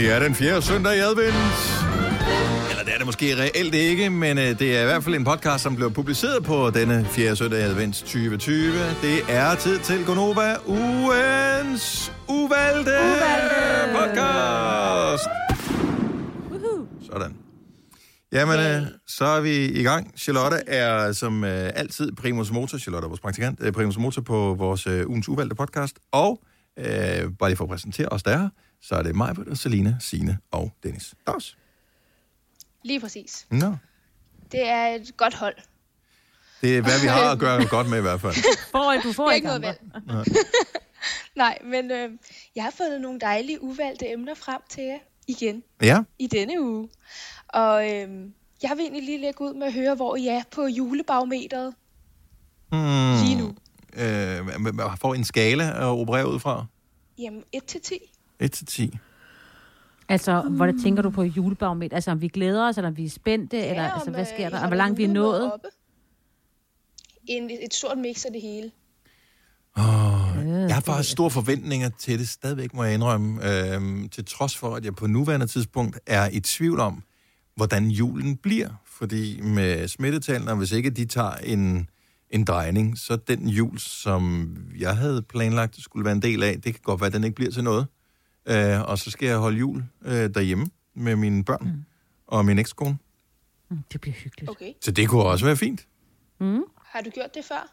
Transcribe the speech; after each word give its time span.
Det 0.00 0.10
er 0.10 0.18
den 0.18 0.34
fjerde 0.34 0.62
søndag 0.62 0.96
i 0.96 0.98
advent. 0.98 1.34
Eller 2.70 2.84
det 2.84 2.92
er 2.92 2.96
det 2.96 3.06
måske 3.06 3.36
reelt 3.36 3.74
ikke, 3.74 4.10
men 4.10 4.38
øh, 4.38 4.58
det 4.58 4.76
er 4.76 4.82
i 4.82 4.84
hvert 4.84 5.04
fald 5.04 5.14
en 5.14 5.24
podcast, 5.24 5.62
som 5.62 5.74
bliver 5.76 5.90
publiceret 5.90 6.44
på 6.44 6.70
denne 6.70 7.04
fjerde 7.04 7.36
søndag 7.36 7.58
i 7.58 7.62
advent 7.62 7.94
2020. 7.94 8.72
Det 9.02 9.18
er 9.28 9.54
tid 9.54 9.78
til 9.78 10.04
Gonova, 10.04 10.54
ugens 10.66 12.12
uvalgte, 12.28 12.90
uvalgte. 12.90 13.60
podcast. 13.98 15.24
Sådan. 17.12 17.36
Jamen, 18.32 18.58
øh, 18.58 18.82
så 19.06 19.24
er 19.24 19.40
vi 19.40 19.64
i 19.64 19.82
gang. 19.82 20.12
Charlotte 20.18 20.56
er 20.66 21.12
som 21.12 21.44
øh, 21.44 21.70
altid 21.74 22.12
primus 22.12 22.52
motor. 22.52 22.78
Charlotte 22.78 23.06
er 23.06 23.08
vores 23.08 23.20
praktikant. 23.20 23.58
Øh, 23.62 23.72
primus 23.72 23.98
motor 23.98 24.22
på 24.22 24.54
vores 24.58 24.86
øh, 24.86 25.08
ugens 25.08 25.28
uvalgte 25.28 25.56
podcast. 25.56 25.98
Og 26.12 26.42
øh, 26.78 26.84
bare 27.38 27.50
lige 27.50 27.56
for 27.56 27.64
at 27.64 27.70
præsentere 27.70 28.08
os 28.08 28.22
der, 28.22 28.48
så 28.82 28.94
er 28.94 29.02
det 29.02 29.16
mig, 29.16 29.36
Selina, 29.54 29.96
Sine 30.00 30.38
og 30.50 30.72
Dennis. 30.82 31.14
Dos. 31.26 31.58
Lige 32.84 33.00
præcis. 33.00 33.46
Nå. 33.50 33.76
Det 34.52 34.68
er 34.68 34.86
et 34.86 35.16
godt 35.16 35.34
hold. 35.34 35.54
Det 36.60 36.76
er, 36.78 36.82
hvad 36.82 37.00
vi 37.02 37.06
har 37.06 37.32
at 37.32 37.38
gøre 37.38 37.66
godt 37.66 37.88
med 37.90 37.98
i 37.98 38.02
hvert 38.02 38.20
fald. 38.20 38.34
Får, 38.70 38.94
du 39.04 39.12
får 39.12 39.30
ikke 39.30 39.46
noget 39.46 39.62
valg. 39.62 39.80
Nej, 41.36 41.58
men 41.64 41.90
øh, 41.90 42.10
jeg 42.56 42.64
har 42.64 42.70
fundet 42.70 43.00
nogle 43.00 43.20
dejlige 43.20 43.62
uvalgte 43.62 44.12
emner 44.12 44.34
frem 44.34 44.60
til 44.68 44.84
jer 44.84 44.98
igen 45.28 45.62
Ja, 45.82 46.02
i 46.18 46.26
denne 46.26 46.62
uge. 46.62 46.88
Og 47.48 47.84
øh, 47.84 48.08
jeg 48.62 48.70
vil 48.76 48.80
egentlig 48.80 49.02
lige 49.04 49.20
lægge 49.20 49.40
ud 49.40 49.54
med 49.54 49.66
at 49.66 49.72
høre, 49.72 49.94
hvor 49.94 50.16
I 50.16 50.26
er 50.26 50.42
på 50.50 50.66
julebarometeret 50.66 51.74
hmm, 52.72 53.12
lige 53.24 53.36
nu. 53.38 53.54
øh, 53.92 54.98
får 55.00 55.14
en 55.14 55.24
skala 55.24 55.68
at 55.70 55.84
operere 55.84 56.28
ud 56.28 56.40
fra? 56.40 56.66
Jamen, 57.18 57.42
1 57.52 57.64
til 57.64 57.80
10. 57.80 57.94
1 58.40 58.52
til 58.52 58.66
10. 58.66 58.98
Altså, 60.08 60.40
hvordan 60.40 60.82
tænker 60.82 61.02
du 61.02 61.10
på 61.10 61.22
julebarometer? 61.22 61.96
Altså, 61.96 62.10
om 62.10 62.20
vi 62.20 62.28
glæder 62.28 62.68
os, 62.68 62.78
eller 62.78 62.90
om 62.90 62.96
vi 62.96 63.04
er 63.04 63.10
spændte, 63.10 63.56
ja, 63.56 63.70
eller 63.70 63.90
altså, 63.90 64.10
hvad 64.10 64.20
øh, 64.20 64.26
sker 64.26 64.48
der? 64.48 64.60
Og 64.60 64.66
hvor 64.66 64.76
langt 64.76 64.98
vi 64.98 65.04
er 65.04 65.08
nået? 65.08 65.52
oppe. 65.52 65.68
En, 67.26 67.50
et 67.50 67.74
stort 67.74 67.98
mix 67.98 68.24
af 68.24 68.32
det 68.32 68.42
hele. 68.42 68.70
Oh, 69.76 70.20
Øh, 70.40 70.46
jeg 70.46 70.74
har 70.74 70.80
faktisk 70.80 71.10
store 71.10 71.30
forventninger 71.30 71.90
til 71.98 72.18
det, 72.18 72.28
stadigvæk 72.28 72.74
må 72.74 72.84
jeg 72.84 72.94
indrømme, 72.94 73.72
øhm, 73.74 74.08
til 74.08 74.24
trods 74.24 74.56
for, 74.56 74.74
at 74.76 74.84
jeg 74.84 74.94
på 74.94 75.06
nuværende 75.06 75.46
tidspunkt 75.46 75.98
er 76.06 76.28
i 76.32 76.40
tvivl 76.40 76.80
om, 76.80 77.02
hvordan 77.56 77.90
julen 77.90 78.36
bliver. 78.36 78.68
Fordi 78.86 79.40
med 79.40 79.88
smittetallene, 79.88 80.54
hvis 80.54 80.72
ikke 80.72 80.90
de 80.90 81.04
tager 81.04 81.34
en, 81.34 81.88
en 82.30 82.44
drejning, 82.44 82.98
så 82.98 83.16
den 83.16 83.48
jul, 83.48 83.78
som 83.78 84.54
jeg 84.78 84.96
havde 84.96 85.22
planlagt 85.22 85.82
skulle 85.82 86.04
være 86.04 86.14
en 86.14 86.22
del 86.22 86.42
af, 86.42 86.54
det 86.54 86.74
kan 86.74 86.80
godt 86.82 87.00
være, 87.00 87.06
at 87.06 87.12
den 87.12 87.24
ikke 87.24 87.34
bliver 87.34 87.50
til 87.50 87.64
noget. 87.64 87.86
Øh, 88.46 88.80
og 88.82 88.98
så 88.98 89.10
skal 89.10 89.28
jeg 89.28 89.38
holde 89.38 89.58
jul 89.58 89.84
øh, 90.04 90.12
derhjemme 90.34 90.66
med 90.94 91.16
mine 91.16 91.44
børn 91.44 91.64
mm. 91.64 91.84
og 92.26 92.44
min 92.44 92.58
ekskone. 92.58 92.98
Mm, 93.70 93.78
Det 93.92 94.00
bliver 94.00 94.14
hyggeligt. 94.14 94.50
Okay. 94.50 94.72
Så 94.80 94.90
det 94.90 95.08
kunne 95.08 95.22
også 95.22 95.44
være 95.44 95.56
fint. 95.56 95.86
Mm. 96.40 96.62
Har 96.84 97.00
du 97.00 97.10
gjort 97.10 97.34
det 97.34 97.44
før? 97.44 97.72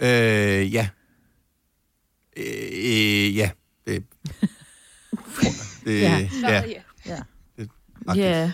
Øh, 0.00 0.74
ja. 0.74 0.88
Øh, 2.36 3.36
ja. 3.36 3.50
Det, 3.86 4.04
det, 5.84 6.00
Ja. 6.02 6.28
ja. 6.42 6.62
Ja. 7.06 7.22
ja. 7.58 7.64
agtigt. 8.06 8.26
Ja. 8.26 8.52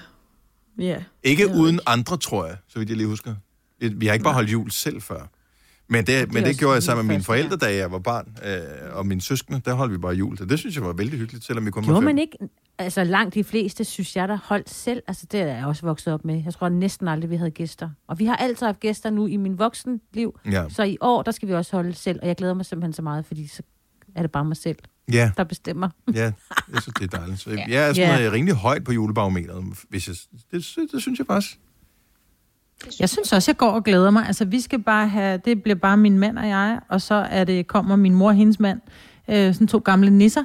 Ja. 0.79 1.05
Ikke 1.23 1.49
uden 1.49 1.81
andre, 1.87 2.17
tror 2.17 2.47
jeg, 2.47 2.57
så 2.69 2.79
vidt 2.79 2.89
jeg 2.89 2.97
lige 2.97 3.07
husker. 3.07 3.35
Vi 3.81 4.07
har 4.07 4.13
ikke 4.13 4.23
bare 4.25 4.35
holdt 4.35 4.53
jul 4.53 4.71
selv 4.71 5.03
før. 5.03 5.27
Men 5.91 6.07
det, 6.07 6.33
men 6.33 6.45
det 6.45 6.59
gjorde 6.59 6.75
jeg 6.75 6.83
sammen 6.83 7.07
med 7.07 7.15
mine 7.15 7.25
forældre, 7.25 7.57
da 7.57 7.77
jeg 7.77 7.93
var 7.93 7.99
barn, 7.99 8.37
øh, 8.45 8.97
og 8.97 9.07
mine 9.07 9.21
søskende, 9.21 9.61
der 9.65 9.75
holdt 9.75 9.93
vi 9.93 9.99
bare 9.99 10.13
jul. 10.15 10.37
Det 10.37 10.59
synes 10.59 10.77
jeg 10.77 10.85
var 10.85 10.93
vældig 10.93 11.19
hyggeligt, 11.19 11.45
selvom 11.45 11.67
vi 11.67 11.71
kun 11.71 11.83
var 11.83 11.87
Gjorde 11.87 11.99
fem. 11.99 12.05
man 12.05 12.19
ikke, 12.19 12.39
altså 12.79 13.05
langt 13.05 13.35
de 13.35 13.45
fleste, 13.45 13.85
synes 13.85 14.17
jeg, 14.17 14.29
der 14.29 14.39
holdt 14.45 14.71
selv. 14.71 15.03
Altså, 15.07 15.27
det 15.33 15.41
er 15.41 15.47
jeg 15.47 15.67
også 15.67 15.87
vokset 15.87 16.13
op 16.13 16.25
med. 16.25 16.43
Jeg 16.45 16.55
tror 16.55 16.69
næsten 16.69 17.09
aldrig, 17.09 17.31
vi 17.31 17.37
havde 17.37 17.51
gæster. 17.51 17.91
Og 18.09 18.19
vi 18.19 18.25
har 18.25 18.37
altid 18.37 18.67
haft 18.67 18.81
gæster 18.81 19.11
nu 19.11 19.27
i 19.27 19.37
min 19.37 19.59
voksenliv. 19.59 20.39
Ja. 20.51 20.65
Så 20.69 20.83
i 20.83 20.97
år, 21.01 21.23
der 21.23 21.31
skal 21.33 21.49
vi 21.49 21.55
også 21.55 21.77
holde 21.77 21.95
selv. 21.95 22.19
Og 22.23 22.29
jeg 22.29 22.37
glæder 22.37 22.55
mig 22.55 22.67
simpelthen 22.67 22.93
så 22.93 23.03
meget, 23.03 23.27
fordi 23.27 23.47
så 23.47 23.63
er 24.15 24.23
det 24.23 24.31
bare 24.33 24.45
mig 24.45 24.57
selv, 24.57 24.77
Ja, 25.13 25.31
der 25.37 25.45
bestemmer. 25.45 25.89
ja, 26.15 26.23
jeg 26.73 26.83
synes, 26.83 26.95
det 26.99 27.15
er 27.15 27.19
dejligt. 27.19 27.41
Så 27.41 27.51
Ja. 27.55 27.65
jeg 27.69 27.89
er 27.89 27.93
sådan 27.93 28.23
Ja. 28.23 28.31
rimelig 28.33 28.55
højt 28.55 28.85
på 28.85 28.93
julebarometeret, 28.93 29.65
hvis 29.89 30.09
jeg, 30.09 30.17
det, 30.53 30.73
det, 30.77 30.89
det 30.93 31.03
synes 31.03 31.19
jeg 31.19 31.27
faktisk. 31.27 31.59
Jeg 33.01 33.09
synes 33.09 33.33
også, 33.33 33.51
jeg 33.51 33.57
går 33.57 33.71
og 33.71 33.85
glæder 33.85 34.11
mig. 34.11 34.27
Altså, 34.27 34.45
vi 34.45 34.61
skal 34.61 34.83
bare 34.83 35.09
have, 35.09 35.41
det 35.45 35.63
bliver 35.63 35.77
bare 35.77 35.97
min 35.97 36.19
mand 36.19 36.39
og 36.39 36.49
jeg, 36.49 36.81
og 36.89 37.01
så 37.01 37.15
er 37.15 37.45
det, 37.45 37.67
kommer 37.67 37.97
min 37.97 38.15
mor 38.15 38.29
og 38.29 38.35
hendes 38.35 38.61
mand, 38.61 38.81
øh, 39.29 39.55
sådan 39.55 39.67
to 39.67 39.79
gamle 39.79 40.11
nisser. 40.11 40.45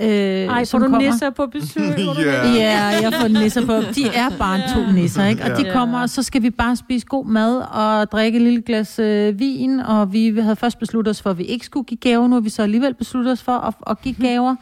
Øh, 0.00 0.08
Ej, 0.08 0.64
får 0.64 0.78
du 0.78 0.84
kommer. 0.84 0.98
nisser 0.98 1.30
på 1.30 1.46
besøg? 1.46 1.98
Ja. 2.18 2.52
Ja, 2.52 2.84
jeg 3.02 3.12
får 3.20 3.28
nisser 3.28 3.66
på. 3.66 3.72
De 3.94 4.06
er 4.14 4.28
bare 4.38 4.60
to 4.74 4.92
nisser, 4.92 5.24
ikke? 5.24 5.44
Og 5.44 5.58
de 5.58 5.70
kommer, 5.72 6.00
og 6.00 6.10
så 6.10 6.22
skal 6.22 6.42
vi 6.42 6.50
bare 6.50 6.76
spise 6.76 7.06
god 7.06 7.26
mad 7.26 7.62
og 7.72 8.12
drikke 8.12 8.36
et 8.36 8.42
lille 8.42 8.62
glas 8.62 8.98
øh, 8.98 9.38
vin. 9.38 9.80
Og 9.80 10.12
vi 10.12 10.38
havde 10.40 10.56
først 10.56 10.78
besluttet 10.78 11.10
os 11.10 11.22
for, 11.22 11.30
at 11.30 11.38
vi 11.38 11.44
ikke 11.44 11.66
skulle 11.66 11.84
give 11.84 11.98
gaver. 11.98 12.28
Nu 12.28 12.34
har 12.34 12.40
vi 12.40 12.50
så 12.50 12.62
alligevel 12.62 12.94
besluttet 12.94 13.32
os 13.32 13.42
for 13.42 13.52
at, 13.52 13.74
at 13.86 14.00
give 14.02 14.14
gaver. 14.14 14.56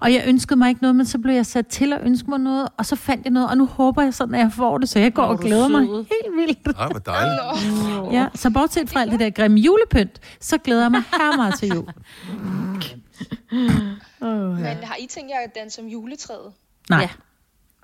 Og 0.00 0.12
jeg 0.12 0.22
ønskede 0.26 0.58
mig 0.58 0.68
ikke 0.68 0.82
noget, 0.82 0.96
men 0.96 1.06
så 1.06 1.18
blev 1.18 1.34
jeg 1.34 1.46
sat 1.46 1.66
til 1.66 1.92
at 1.92 1.98
ønske 2.04 2.30
mig 2.30 2.38
noget. 2.38 2.68
Og 2.76 2.86
så 2.86 2.96
fandt 2.96 3.24
jeg 3.24 3.32
noget, 3.32 3.48
og 3.48 3.56
nu 3.56 3.66
håber 3.66 4.02
jeg 4.02 4.14
sådan, 4.14 4.34
at 4.34 4.40
jeg 4.40 4.52
får 4.52 4.78
det. 4.78 4.88
Så 4.88 4.98
jeg 4.98 5.14
går 5.14 5.22
og 5.22 5.40
glæder 5.40 5.68
mig 5.68 5.86
sød. 5.86 5.96
helt 5.96 6.36
vildt. 6.46 6.78
Ej, 6.78 6.86
hvor 6.88 6.98
dejligt. 6.98 8.12
Ja, 8.12 8.26
så 8.34 8.50
bortset 8.50 8.90
fra 8.90 9.00
alt 9.00 9.12
det 9.12 9.20
der 9.20 9.30
grimme 9.30 9.60
julepynt, 9.60 10.20
så 10.40 10.58
glæder 10.58 10.82
jeg 10.82 10.90
mig 10.90 11.02
her 11.12 11.36
meget 11.36 11.54
til 11.54 11.68
jul. 11.68 11.84
Men 14.22 14.64
har 14.84 14.96
I 15.00 15.06
tænkt 15.06 15.30
jer 15.30 15.38
at 15.46 15.54
danse 15.54 15.74
som 15.76 15.86
juletræet? 15.86 16.52
Nej, 16.90 17.00
Ja. 17.00 17.08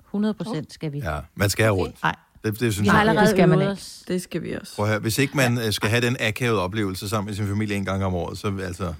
100 0.07 0.33
procent 0.33 0.73
skal 0.73 0.91
vi. 0.91 0.99
Ja, 0.99 1.19
man 1.35 1.49
skal 1.49 1.63
have 1.63 1.75
rundt. 1.75 2.03
nej. 2.03 2.15
Det, 2.43 2.59
det 2.59 2.73
synes 2.73 2.81
Vi 2.81 2.87
har 2.87 2.97
jeg. 2.97 3.05
det 3.05 3.09
allerede 3.09 3.29
skal 3.31 3.49
man 3.49 3.61
ikke. 3.61 3.81
Det 4.07 4.21
skal 4.21 4.43
vi 4.43 4.53
også. 4.53 4.75
Prøv 4.75 4.85
at 4.85 4.89
høre, 4.89 4.99
hvis 4.99 5.17
ikke 5.17 5.37
man 5.37 5.57
øh, 5.57 5.71
skal 5.73 5.89
have 5.89 6.01
den 6.01 6.17
akavede 6.19 6.61
oplevelse 6.61 7.09
sammen 7.09 7.25
med 7.25 7.35
sin 7.35 7.47
familie 7.47 7.75
en 7.75 7.85
gang 7.85 8.05
om 8.05 8.13
året, 8.13 8.37
så 8.37 8.57
altså... 8.63 8.93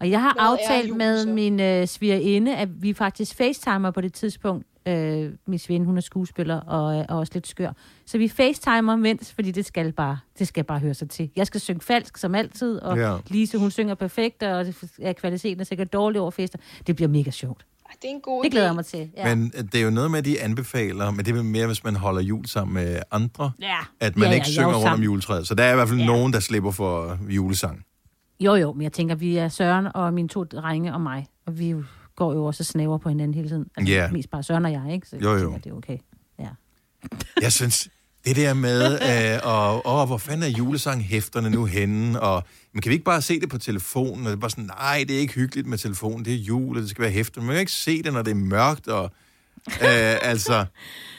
Og 0.00 0.10
jeg 0.10 0.22
har 0.22 0.32
Hvad 0.34 0.42
er 0.42 0.46
aftalt 0.48 0.88
jul 0.88 0.96
med 0.98 1.22
så? 1.22 1.28
min 1.28 1.60
øh, 1.60 1.86
svigerinde, 1.88 2.56
at 2.56 2.82
vi 2.82 2.92
faktisk 2.92 3.36
facetimer 3.36 3.90
på 3.90 4.00
det 4.00 4.12
tidspunkt. 4.12 4.66
Øh, 4.88 5.30
min 5.46 5.58
svigerinde, 5.58 5.86
hun 5.86 5.96
er 5.96 6.00
skuespiller 6.00 6.60
og 6.60 6.96
er 6.96 7.04
også 7.06 7.30
lidt 7.34 7.46
skør. 7.46 7.72
Så 8.06 8.18
vi 8.18 8.28
facetimer 8.28 8.96
mens, 8.96 9.32
fordi 9.32 9.50
det 9.50 9.66
skal 9.66 9.92
bare, 9.92 10.18
det 10.38 10.48
skal 10.48 10.64
bare 10.64 10.78
høre 10.78 10.94
sig 10.94 11.10
til. 11.10 11.30
Jeg 11.36 11.46
skal 11.46 11.60
synge 11.60 11.80
falsk 11.80 12.16
som 12.16 12.34
altid, 12.34 12.78
og 12.78 12.96
Ja. 12.98 13.16
Lise, 13.28 13.58
hun 13.58 13.70
synger 13.70 13.94
perfekt, 13.94 14.42
og 14.42 14.64
det 14.64 14.76
er 15.02 15.12
kvaliteten 15.12 15.60
er 15.60 15.64
sikkert 15.64 15.92
dårlig 15.92 16.20
over 16.20 16.30
fester. 16.30 16.58
Det 16.86 16.96
bliver 16.96 17.08
mega 17.08 17.30
sjovt. 17.30 17.66
Det 18.02 18.10
er 18.10 18.14
en 18.14 18.20
god 18.20 18.42
Det 18.44 18.50
glæder 18.52 18.66
jeg 18.66 18.74
mig 18.74 18.86
til. 18.86 19.10
Ja. 19.16 19.34
Men 19.34 19.52
øh, 19.58 19.64
det 19.64 19.74
er 19.74 19.84
jo 19.84 19.90
noget 19.90 20.10
med, 20.10 20.18
at 20.18 20.24
de 20.24 20.40
anbefaler, 20.42 21.10
men 21.10 21.24
det 21.24 21.36
er 21.36 21.42
mere, 21.42 21.66
hvis 21.66 21.84
man 21.84 21.96
holder 21.96 22.20
jul 22.22 22.46
sammen 22.46 22.74
med 22.74 22.98
andre, 23.10 23.52
ja. 23.60 23.76
at 24.00 24.16
man 24.16 24.22
ja, 24.24 24.28
ja, 24.28 24.34
ikke 24.34 24.44
er 24.44 24.48
synger 24.50 24.74
rundt 24.74 24.88
om 24.88 25.02
juletræet. 25.02 25.46
Så 25.48 25.54
der 25.54 25.64
er 25.64 25.72
i 25.72 25.74
hvert 25.74 25.88
fald 25.88 26.00
Ja. 26.00 26.06
nogen, 26.06 26.32
der 26.32 26.40
slipper 26.40 26.70
for 26.70 27.18
julesang. 27.28 27.84
Jo, 28.40 28.54
jo, 28.54 28.72
men 28.72 28.82
jeg 28.82 28.92
tænker, 28.92 29.14
vi 29.14 29.36
er 29.36 29.48
Søren 29.48 29.86
og 29.94 30.14
mine 30.14 30.28
to 30.28 30.44
drenge 30.44 30.94
og 30.94 31.00
mig, 31.00 31.26
og 31.46 31.58
vi 31.58 31.74
går 32.16 32.32
jo 32.34 32.44
også 32.44 32.62
og 32.62 32.66
snæver 32.66 32.98
på 32.98 33.08
hinanden 33.08 33.34
hele 33.34 33.48
tiden. 33.48 33.66
Altså, 33.76 33.92
Ja. 33.94 34.10
Mest 34.10 34.30
bare 34.30 34.42
Søren 34.42 34.64
og 34.64 34.72
jeg, 34.72 34.92
ikke? 34.92 35.08
Så 35.08 35.16
Jo, 35.16 35.32
jeg 35.32 35.42
jo. 35.42 35.46
tænker, 35.46 35.58
det 35.60 35.70
er 35.72 35.76
okay. 35.76 35.98
Ja. 36.38 36.48
Jeg 37.40 37.52
synes, 37.52 37.88
det 38.24 38.36
der 38.36 38.54
med, 38.54 38.92
øh, 39.34 39.40
og, 39.44 39.86
og 39.86 40.06
hvor 40.06 40.18
fanden 40.18 40.42
er 40.42 40.56
julesanghæfterne 40.58 41.50
nu 41.50 41.64
henne? 41.64 42.20
Og, 42.20 42.42
men 42.72 42.82
kan 42.82 42.90
vi 42.90 42.94
ikke 42.94 43.04
bare 43.04 43.22
se 43.22 43.40
det 43.40 43.48
på 43.48 43.58
telefonen? 43.58 44.26
Og 44.26 44.30
det 44.30 44.36
er 44.36 44.40
bare 44.40 44.50
sådan, 44.50 44.64
nej, 44.64 45.04
det 45.08 45.16
er 45.16 45.20
ikke 45.20 45.34
hyggeligt 45.34 45.66
med 45.66 45.78
telefonen, 45.78 46.24
det 46.24 46.32
er 46.32 46.38
jul, 46.38 46.76
og 46.76 46.82
det 46.82 46.90
skal 46.90 47.02
være 47.02 47.10
hæfter. 47.10 47.40
Man 47.40 47.50
kan 47.50 47.60
ikke 47.60 47.72
se 47.72 48.02
det, 48.02 48.12
når 48.12 48.22
det 48.22 48.30
er 48.30 48.34
mørkt, 48.34 48.88
og 48.88 49.04
øh, 49.68 50.16
altså... 50.22 50.52
Der, 50.52 50.64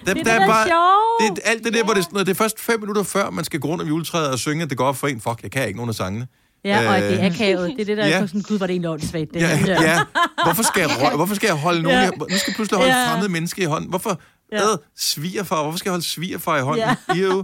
Det 0.05 0.09
er 0.09 0.13
det, 0.13 0.25
der 0.25 0.31
er 0.33 0.67
sjovt. 0.67 1.35
det, 1.35 1.43
alt 1.45 1.63
det 1.63 1.73
der, 1.73 1.83
hvor 1.83 1.93
det 1.93 2.09
det 2.11 2.29
er 2.29 2.33
først 2.33 2.59
fem 2.59 2.79
minutter 2.79 3.03
før, 3.03 3.29
man 3.29 3.45
skal 3.45 3.59
gå 3.59 3.67
rundt 3.67 3.81
om 3.81 3.87
juletræet 3.87 4.31
og 4.31 4.39
synge, 4.39 4.63
at 4.63 4.69
det 4.69 4.77
går 4.77 4.85
op 4.85 4.95
for 4.97 5.07
en. 5.07 5.21
Fuck, 5.21 5.43
jeg 5.43 5.51
kan 5.51 5.67
ikke 5.67 5.77
nogen 5.77 5.89
af 5.89 5.95
sangene. 5.95 6.27
Ja, 6.65 6.87
og 6.89 6.97
at 6.97 7.03
det 7.03 7.11
Øh, 7.19 7.25
er 7.25 7.29
akavet. 7.29 7.69
Det 7.69 7.81
er 7.81 7.85
det, 7.85 7.97
der 7.97 8.05
ja. 8.07 8.21
er 8.21 8.25
sådan, 8.25 8.41
gud, 8.41 8.57
var 8.59 8.67
det 8.67 8.73
egentlig 8.73 8.89
åndssvagt. 8.89 9.33
Det 9.33 9.41
Ja, 9.41 9.59
ja. 9.67 9.99
Hvorfor 10.45 10.63
skal 10.63 10.81
jeg, 10.81 11.11
hvorfor 11.15 11.35
skal 11.35 11.47
jeg 11.47 11.55
holde 11.55 11.81
nogen... 11.81 11.97
Ja. 11.97 12.09
Nu 12.09 12.25
skal 12.37 12.43
jeg 12.51 12.55
pludselig 12.55 12.77
holde 12.77 12.93
Ja. 12.93 13.11
fremmede 13.11 13.31
menneske 13.31 13.61
i 13.61 13.65
hånden. 13.65 13.89
Hvorfor? 13.89 14.21
Ja. 14.51 14.57
Øh, 14.57 14.77
svigerfar. 14.97 15.61
Hvorfor 15.63 15.77
skal 15.77 15.89
jeg 15.89 15.93
holde 15.93 16.05
svigerfar 16.05 16.57
i 16.57 16.61
hånden? 16.61 16.87
Ja. 16.87 16.95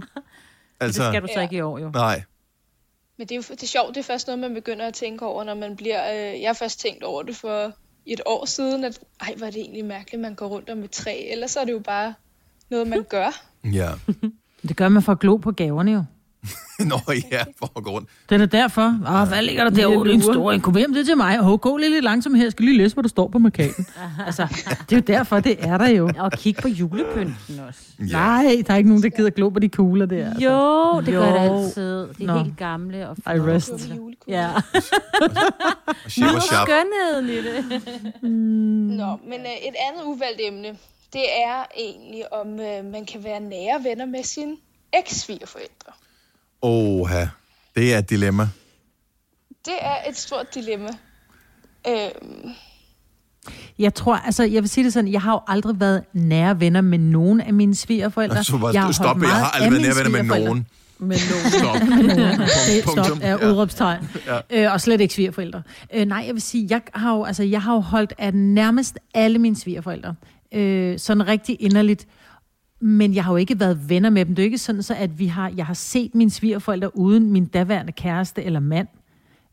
Det 0.80 0.86
Altså, 0.86 1.08
skal 1.10 1.22
du 1.22 1.28
så 1.34 1.40
ikke 1.40 1.56
i 1.56 1.60
år, 1.60 1.78
jo. 1.78 1.90
nej. 1.90 2.22
Men 3.18 3.26
det 3.28 3.32
er 3.34 3.36
jo 3.36 3.42
det 3.50 3.62
er 3.62 3.66
sjovt, 3.66 3.88
det 3.94 4.00
er 4.00 4.04
først 4.04 4.26
noget, 4.26 4.38
man 4.40 4.54
begynder 4.54 4.86
at 4.86 4.94
tænke 4.94 5.26
over, 5.26 5.44
når 5.44 5.54
man 5.54 5.76
bliver... 5.76 6.12
Øh, 6.34 6.40
jeg 6.40 6.48
har 6.48 6.54
først 6.54 6.80
tænkt 6.80 7.04
over 7.04 7.22
det 7.22 7.36
for 7.36 7.72
et 8.06 8.20
år 8.26 8.44
siden, 8.44 8.84
at 8.84 8.98
ej, 9.20 9.34
hvor 9.36 9.46
er 9.46 9.50
det 9.50 9.60
egentlig 9.60 9.84
mærkeligt, 9.84 10.20
man 10.22 10.34
går 10.34 10.46
rundt 10.46 10.70
om 10.70 10.82
et 10.82 10.90
træ. 10.90 11.28
Ellers 11.30 11.56
er 11.56 11.64
det 11.64 11.72
jo 11.72 11.78
bare 11.78 12.14
noget, 12.70 12.88
man 12.88 13.02
gør. 13.10 13.42
Ja. 13.72 13.90
Det 14.68 14.76
gør 14.76 14.88
man 14.88 15.02
for 15.02 15.12
at 15.12 15.18
glo 15.20 15.36
på 15.36 15.50
gaverne 15.52 15.92
jo. 15.92 16.04
Nå 16.90 16.98
ja, 17.30 17.42
for 17.58 17.72
at 17.76 17.84
gå 17.84 17.90
rundt. 17.90 18.08
Det 18.28 18.34
er 18.34 18.46
da 18.46 18.58
derfor. 18.58 18.86
Åh, 19.08 19.28
hvad 19.28 19.42
ligger 19.42 19.64
der 19.64 19.70
derovre? 19.70 20.04
Det 20.04 20.10
er 20.10 20.14
en 20.14 20.22
stor 20.22 20.52
en. 20.52 20.60
Kom 20.60 20.76
hjem 20.76 20.94
det 20.94 21.06
til 21.06 21.16
mig. 21.16 21.40
Åh, 21.40 21.58
gå 21.58 21.76
lige 21.76 21.90
lidt 21.90 22.04
langsomt 22.04 22.36
her. 22.36 22.44
Jeg 22.44 22.52
skal 22.52 22.64
lige 22.64 22.78
læse, 22.78 22.94
hvad 22.94 23.02
der 23.02 23.08
står 23.08 23.28
på 23.28 23.38
markaden. 23.38 23.86
altså, 24.26 24.46
det 24.90 24.92
er 24.92 24.96
jo 24.96 25.02
derfor, 25.06 25.40
det 25.40 25.56
er 25.60 25.78
der 25.78 25.88
jo. 25.88 26.10
Og 26.18 26.32
kig 26.32 26.56
på 26.62 26.68
julepynten 26.68 27.60
også. 27.68 27.80
Ja. 27.98 28.04
Nej, 28.12 28.62
der 28.66 28.72
er 28.72 28.76
ikke 28.76 28.88
nogen, 28.88 29.02
der 29.02 29.08
gider 29.08 29.30
glo 29.30 29.48
på 29.48 29.58
de 29.58 29.68
kugler 29.68 30.06
der. 30.06 30.26
Altså. 30.28 30.44
Jo, 30.44 31.00
det 31.00 31.06
gør 31.14 31.40
det 31.40 31.46
Jo. 31.48 31.62
altid. 31.64 32.00
De 32.18 32.22
er 32.22 32.26
Nå. 32.26 32.38
helt 32.42 32.56
gamle 32.56 33.08
og 33.08 33.16
I 33.36 33.40
rest. 33.40 33.90
Ja. 34.28 34.50
Og 36.34 36.42
shop. 36.42 36.68
Skønheden 36.68 37.28
i 37.28 37.36
det. 37.36 37.82
Nå, 38.98 39.16
men 39.28 39.40
øh, 39.40 39.68
et 39.68 39.74
andet 39.88 40.04
uvalgt 40.04 40.40
emne, 40.40 40.68
det 41.12 41.24
er 41.44 41.64
egentlig, 41.78 42.32
om 42.32 42.48
øh, 42.60 42.84
man 42.92 43.06
kan 43.06 43.24
være 43.24 43.40
nære 43.40 43.84
venner 43.84 44.06
med 44.06 44.24
sine 44.24 44.56
eks-svigerforældre. 44.92 45.92
Oha, 46.62 47.26
det 47.76 47.94
er 47.94 47.98
et 47.98 48.10
dilemma. 48.10 48.48
Det 49.64 49.74
er 49.80 49.96
et 50.10 50.16
stort 50.16 50.54
dilemma. 50.54 50.88
Øhm, 51.88 52.50
Jeg 53.78 53.94
tror, 53.94 54.14
altså, 54.16 54.42
jeg 54.44 54.62
vil 54.62 54.68
sige 54.70 54.84
det 54.84 54.92
sådan, 54.92 55.12
jeg 55.12 55.20
har 55.22 55.32
jo 55.32 55.40
aldrig 55.48 55.80
været 55.80 56.04
nære 56.12 56.60
venner 56.60 56.80
med 56.80 56.98
nogen 56.98 57.40
af 57.40 57.52
mine 57.52 57.74
svigerforældre. 57.74 58.44
Så 58.44 58.58
bare, 58.58 58.74
jeg 58.74 58.82
har 58.82 58.92
stop, 58.92 59.22
jeg 59.22 59.28
har 59.28 59.50
aldrig 59.50 59.82
været 59.82 59.96
mine 60.12 60.18
nær 60.22 60.24
venner 60.24 60.34
med 60.38 60.44
nogen. 60.44 60.66
Med 60.98 61.16
nogen. 61.30 61.50
Stop. 61.50 61.74
Det, 62.66 62.84
Punktum. 62.84 63.04
stop 63.04 63.18
er 63.22 63.46
udråbstegn. 63.46 64.08
Ja. 64.26 64.64
Øh, 64.66 64.72
og 64.72 64.80
slet 64.80 65.00
ikke 65.00 65.14
svigerforældre. 65.14 65.62
Øh, 65.94 66.06
nej, 66.06 66.24
jeg 66.26 66.34
vil 66.34 66.42
sige, 66.42 66.66
jeg 66.70 66.80
har 66.94 67.14
jo, 67.14 67.24
altså, 67.24 67.42
jeg 67.42 67.62
har 67.62 67.74
jo 67.74 67.80
holdt 67.80 68.12
af 68.18 68.34
nærmest 68.34 68.98
alle 69.14 69.38
mine 69.38 69.56
svigerforældre. 69.56 70.14
Øh, 70.54 70.98
sådan 70.98 71.26
rigtig 71.26 71.56
inderligt. 71.60 72.06
Men 72.84 73.14
jeg 73.14 73.24
har 73.24 73.32
jo 73.32 73.36
ikke 73.36 73.60
været 73.60 73.88
venner 73.88 74.10
med 74.10 74.24
dem. 74.24 74.34
Det 74.34 74.42
er 74.42 74.44
jo 74.44 74.46
ikke 74.46 74.58
sådan, 74.58 74.82
så 74.82 74.94
at 74.94 75.18
vi 75.18 75.26
har, 75.26 75.52
jeg 75.56 75.66
har 75.66 75.74
set 75.74 76.14
mine 76.14 76.30
svigerforældre 76.30 76.96
uden 76.96 77.30
min 77.30 77.46
daværende 77.46 77.92
kæreste 77.92 78.42
eller 78.42 78.60
mand. 78.60 78.88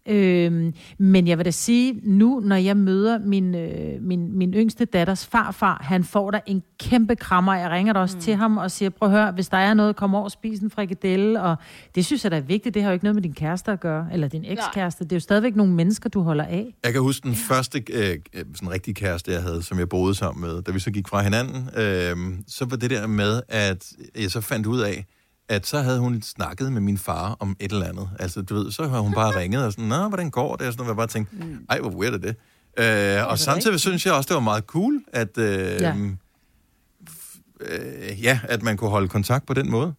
Øhm, 0.06 0.74
men 0.98 1.28
jeg 1.28 1.38
vil 1.38 1.46
da 1.46 1.52
sige, 1.52 2.00
nu 2.04 2.40
når 2.40 2.56
jeg 2.56 2.78
møder 2.78 3.20
min, 3.20 3.56
øh, 3.56 4.02
min, 4.02 4.38
min 4.38 4.54
yngste 4.54 4.86
datters 4.86 5.26
farfar, 5.26 5.82
han 5.84 6.04
får 6.04 6.32
der 6.32 6.40
en 6.46 6.64
kæmpe 6.80 7.16
krammer. 7.16 7.56
Jeg 7.56 7.70
ringer 7.70 7.94
da 7.94 8.00
også 8.00 8.18
mm. 8.18 8.22
til 8.22 8.36
ham 8.36 8.58
og 8.58 8.72
siger, 8.72 8.90
prøv 8.90 9.10
at 9.10 9.16
høre, 9.16 9.32
hvis 9.32 9.50
der 9.50 9.58
er 9.58 9.74
noget, 9.74 9.96
kom 9.96 10.16
over 10.16 10.24
og 10.24 10.32
spis 10.32 10.60
en 10.60 10.70
frikadelle. 10.70 11.42
Og 11.42 11.56
det 11.96 12.06
synes 12.06 12.24
jeg 12.24 12.32
da 12.32 12.38
er 12.38 12.42
vigtigt. 12.42 12.74
Det 12.74 12.84
har 12.84 12.90
jo 12.90 12.94
ikke 12.94 13.06
noget 13.06 13.16
med 13.16 13.24
din 13.24 13.34
kæreste 13.34 13.72
at 13.72 13.80
gøre, 13.80 14.08
eller 14.14 14.28
din 14.28 14.46
ekskæreste. 14.46 15.04
Det 15.04 15.12
er 15.12 15.16
jo 15.16 15.20
stadigvæk 15.20 15.56
nogle 15.56 15.74
mennesker, 15.74 16.10
du 16.10 16.22
holder 16.22 16.44
af. 16.44 16.76
Jeg 16.84 16.94
kan 16.94 17.02
huske 17.02 17.28
den 17.28 17.36
første 17.36 17.84
øh, 17.94 18.18
øh, 18.34 18.46
sådan 18.56 18.72
rigtig 18.72 18.96
kæreste, 18.96 19.32
jeg 19.32 19.42
havde, 19.42 19.64
som 19.64 19.80
jeg 19.80 19.90
boede 19.90 20.16
sammen 20.16 20.42
med, 20.42 20.62
da 20.62 20.72
vi 20.72 20.80
så 20.80 20.92
gik 20.92 21.08
fra 21.08 21.22
hinanden, 21.22 21.70
øh, 21.78 22.18
så 22.48 22.66
var 22.66 22.78
det 22.78 22.90
der 22.90 23.08
med, 23.08 23.42
at 23.48 23.94
jeg 24.22 24.32
så 24.32 24.42
fandt 24.42 24.68
ud 24.68 24.80
af, 24.80 25.06
at 25.50 25.68
så 25.68 25.82
havde 25.82 26.00
hun 26.00 26.22
snakket 26.22 26.72
med 26.72 26.82
min 26.82 26.98
far 26.98 27.38
om 27.40 27.56
et 27.60 27.72
eller 27.72 27.86
andet. 27.86 28.10
Altså, 28.20 28.42
du 28.42 28.56
ved, 28.56 28.72
så 28.72 28.88
har 28.88 29.00
hun 29.00 29.14
bare 29.14 29.40
ringet 29.40 29.66
og 29.66 29.72
sådan, 29.72 29.86
nå, 29.86 30.08
hvordan 30.08 30.30
går 30.30 30.56
det? 30.56 30.68
Og 30.68 30.74
sådan 30.74 30.86
hvor 30.86 30.94
jeg 30.94 30.98
bare 30.98 31.08
tænkte, 31.08 31.36
ej, 31.70 31.80
hvor 31.80 31.90
weird 31.90 32.14
er 32.14 32.18
det? 32.18 32.36
Øh, 32.78 33.28
og 33.28 33.40
samtidig 33.40 33.80
synes 33.80 34.06
jeg 34.06 34.14
også, 34.14 34.28
det 34.28 34.34
var 34.36 34.42
meget 34.42 34.64
cool, 34.64 35.02
at, 35.14 35.38
øh, 35.38 35.46
ja. 35.82 35.96
øh, 37.62 38.24
ja, 38.24 38.40
at 38.44 38.64
man 38.64 38.78
kunne 38.78 38.90
holde 38.90 39.08
kontakt 39.08 39.46
på 39.46 39.54
den 39.54 39.72
måde. 39.72 39.94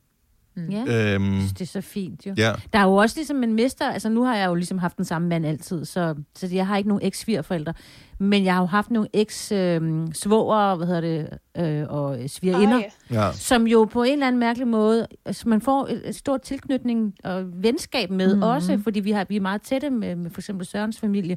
Ja, 0.71 1.15
Øhm, 1.15 1.41
det 1.49 1.61
er 1.61 1.67
så 1.67 1.81
fint 1.81 2.27
jo. 2.27 2.35
ja. 2.37 2.53
Der 2.73 2.79
er 2.79 2.85
jo 2.85 2.95
også 2.95 3.19
ligesom 3.19 3.43
en 3.43 3.55
mister, 3.55 3.91
altså 3.91 4.09
nu 4.09 4.25
har 4.25 4.37
jeg 4.37 4.47
jo 4.47 4.55
ligesom 4.55 4.79
haft 4.79 4.97
den 4.97 5.05
samme 5.05 5.29
mand 5.29 5.47
altid, 5.47 5.85
så, 5.85 6.15
så 6.35 6.47
jeg 6.53 6.67
har 6.67 6.77
ikke 6.77 6.89
nogen 6.89 7.07
eks-svigerforældre, 7.07 7.75
men 8.19 8.45
jeg 8.45 8.55
har 8.55 8.61
jo 8.61 8.67
haft 8.67 8.91
nogle 8.91 9.09
eks-svoger, 9.13 10.77
hvad 10.77 10.87
hedder 10.87 11.01
det, 11.01 11.29
øh, 11.57 11.87
og 11.89 12.19
svigerinder, 12.27 12.83
ja. 13.11 13.33
som 13.33 13.67
jo 13.67 13.85
på 13.85 14.03
en 14.03 14.13
eller 14.13 14.27
anden 14.27 14.41
mærkelig 14.41 14.69
måde, 14.69 15.07
altså 15.25 15.49
man 15.49 15.61
får 15.61 15.89
et 16.05 16.15
stort 16.15 16.43
tilknytning 16.43 17.15
og 17.25 17.63
venskab 17.63 18.11
med 18.11 18.29
mm-hmm. 18.29 18.43
også, 18.43 18.81
fordi 18.85 19.01
vi, 19.01 19.11
har, 19.11 19.27
vi 19.29 19.37
er 19.37 19.41
meget 19.41 19.63
tætte 19.63 19.91
med, 19.91 20.17
med 20.17 20.31
for 20.31 20.41
eksempel 20.41 20.67
Sørens 20.67 21.01
familie. 21.01 21.37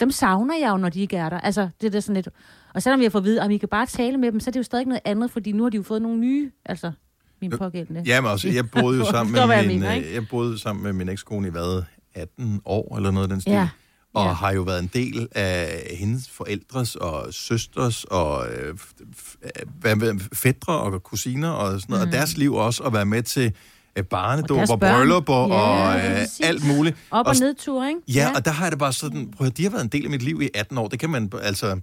Dem 0.00 0.10
savner 0.10 0.54
jeg 0.60 0.70
jo, 0.70 0.76
når 0.76 0.88
de 0.88 1.00
ikke 1.00 1.16
er 1.16 1.28
der. 1.28 1.40
Altså, 1.40 1.68
det 1.80 1.86
er 1.86 1.90
der 1.90 2.00
sådan 2.00 2.14
lidt... 2.14 2.28
Og 2.74 2.82
selvom 2.82 3.00
vi 3.00 3.04
har 3.04 3.10
fået 3.10 3.22
at 3.22 3.24
vide, 3.24 3.42
at 3.42 3.48
vi 3.48 3.58
kan 3.58 3.68
bare 3.68 3.86
tale 3.86 4.18
med 4.18 4.32
dem, 4.32 4.40
så 4.40 4.50
er 4.50 4.52
det 4.52 4.58
jo 4.58 4.62
stadig 4.62 4.86
noget 4.86 5.00
andet, 5.04 5.30
fordi 5.30 5.52
nu 5.52 5.62
har 5.62 5.70
de 5.70 5.76
jo 5.76 5.82
fået 5.82 6.02
nogle 6.02 6.18
nye, 6.18 6.50
altså 6.64 6.92
min 7.40 7.50
pågældende. 7.58 8.02
Ja, 8.06 8.20
men 8.20 8.30
også, 8.30 8.48
jeg 8.48 8.70
boede 8.70 8.98
jo 8.98 9.04
sammen 9.14 9.32
med 9.32 9.46
min, 9.58 9.66
mener, 9.68 9.90
øh, 9.90 9.96
ikke? 9.96 10.14
jeg 10.14 10.28
boede 10.30 10.58
sammen 10.58 10.82
med 10.84 10.92
min 10.92 11.08
ekskone 11.08 11.48
i 11.48 11.50
hvad, 11.50 11.82
18 12.14 12.60
år 12.64 12.96
eller 12.96 13.10
noget 13.10 13.30
den 13.30 13.40
stil. 13.40 13.52
Ja. 13.52 13.68
Og 14.14 14.26
Ja. 14.26 14.32
har 14.32 14.52
jo 14.52 14.62
været 14.62 14.78
en 14.82 14.90
del 14.94 15.28
af 15.32 15.82
hendes 15.98 16.30
forældres 16.30 16.94
og 16.96 17.26
søsters 17.30 18.04
og 18.04 18.46
øh, 18.52 18.74
f- 19.16 19.64
hvad, 19.80 20.20
fædre 20.34 20.72
og 20.78 21.02
kusiner 21.02 21.48
og 21.50 21.80
sådan 21.80 21.92
noget. 21.92 22.04
Mm. 22.04 22.08
Og 22.08 22.12
deres 22.12 22.36
liv 22.36 22.54
også 22.54 22.82
at 22.82 22.92
være 22.92 23.06
med 23.06 23.22
til 23.22 23.52
øh, 23.96 24.04
barnedåb 24.04 24.70
og 24.70 24.80
børn. 24.80 24.94
bryllupper 24.96 25.34
Ja, 25.34 25.54
og 25.54 25.96
øh, 25.98 26.26
alt 26.42 26.66
muligt. 26.66 26.96
Op 27.10 27.26
og, 27.26 27.36
s- 27.36 27.40
nedtur, 27.40 27.86
ikke? 27.88 28.00
Ja, 28.08 28.30
og 28.36 28.44
der 28.44 28.50
har 28.50 28.64
jeg 28.64 28.72
det 28.72 28.78
bare 28.78 28.92
sådan, 28.92 29.30
prøv 29.36 29.46
at, 29.46 29.56
de 29.56 29.62
har 29.62 29.70
været 29.70 29.82
en 29.82 29.88
del 29.88 30.04
af 30.04 30.10
mit 30.10 30.22
liv 30.22 30.42
i 30.42 30.48
18 30.54 30.78
år. 30.78 30.88
Det 30.88 30.98
kan 30.98 31.10
man, 31.10 31.32
altså, 31.42 31.80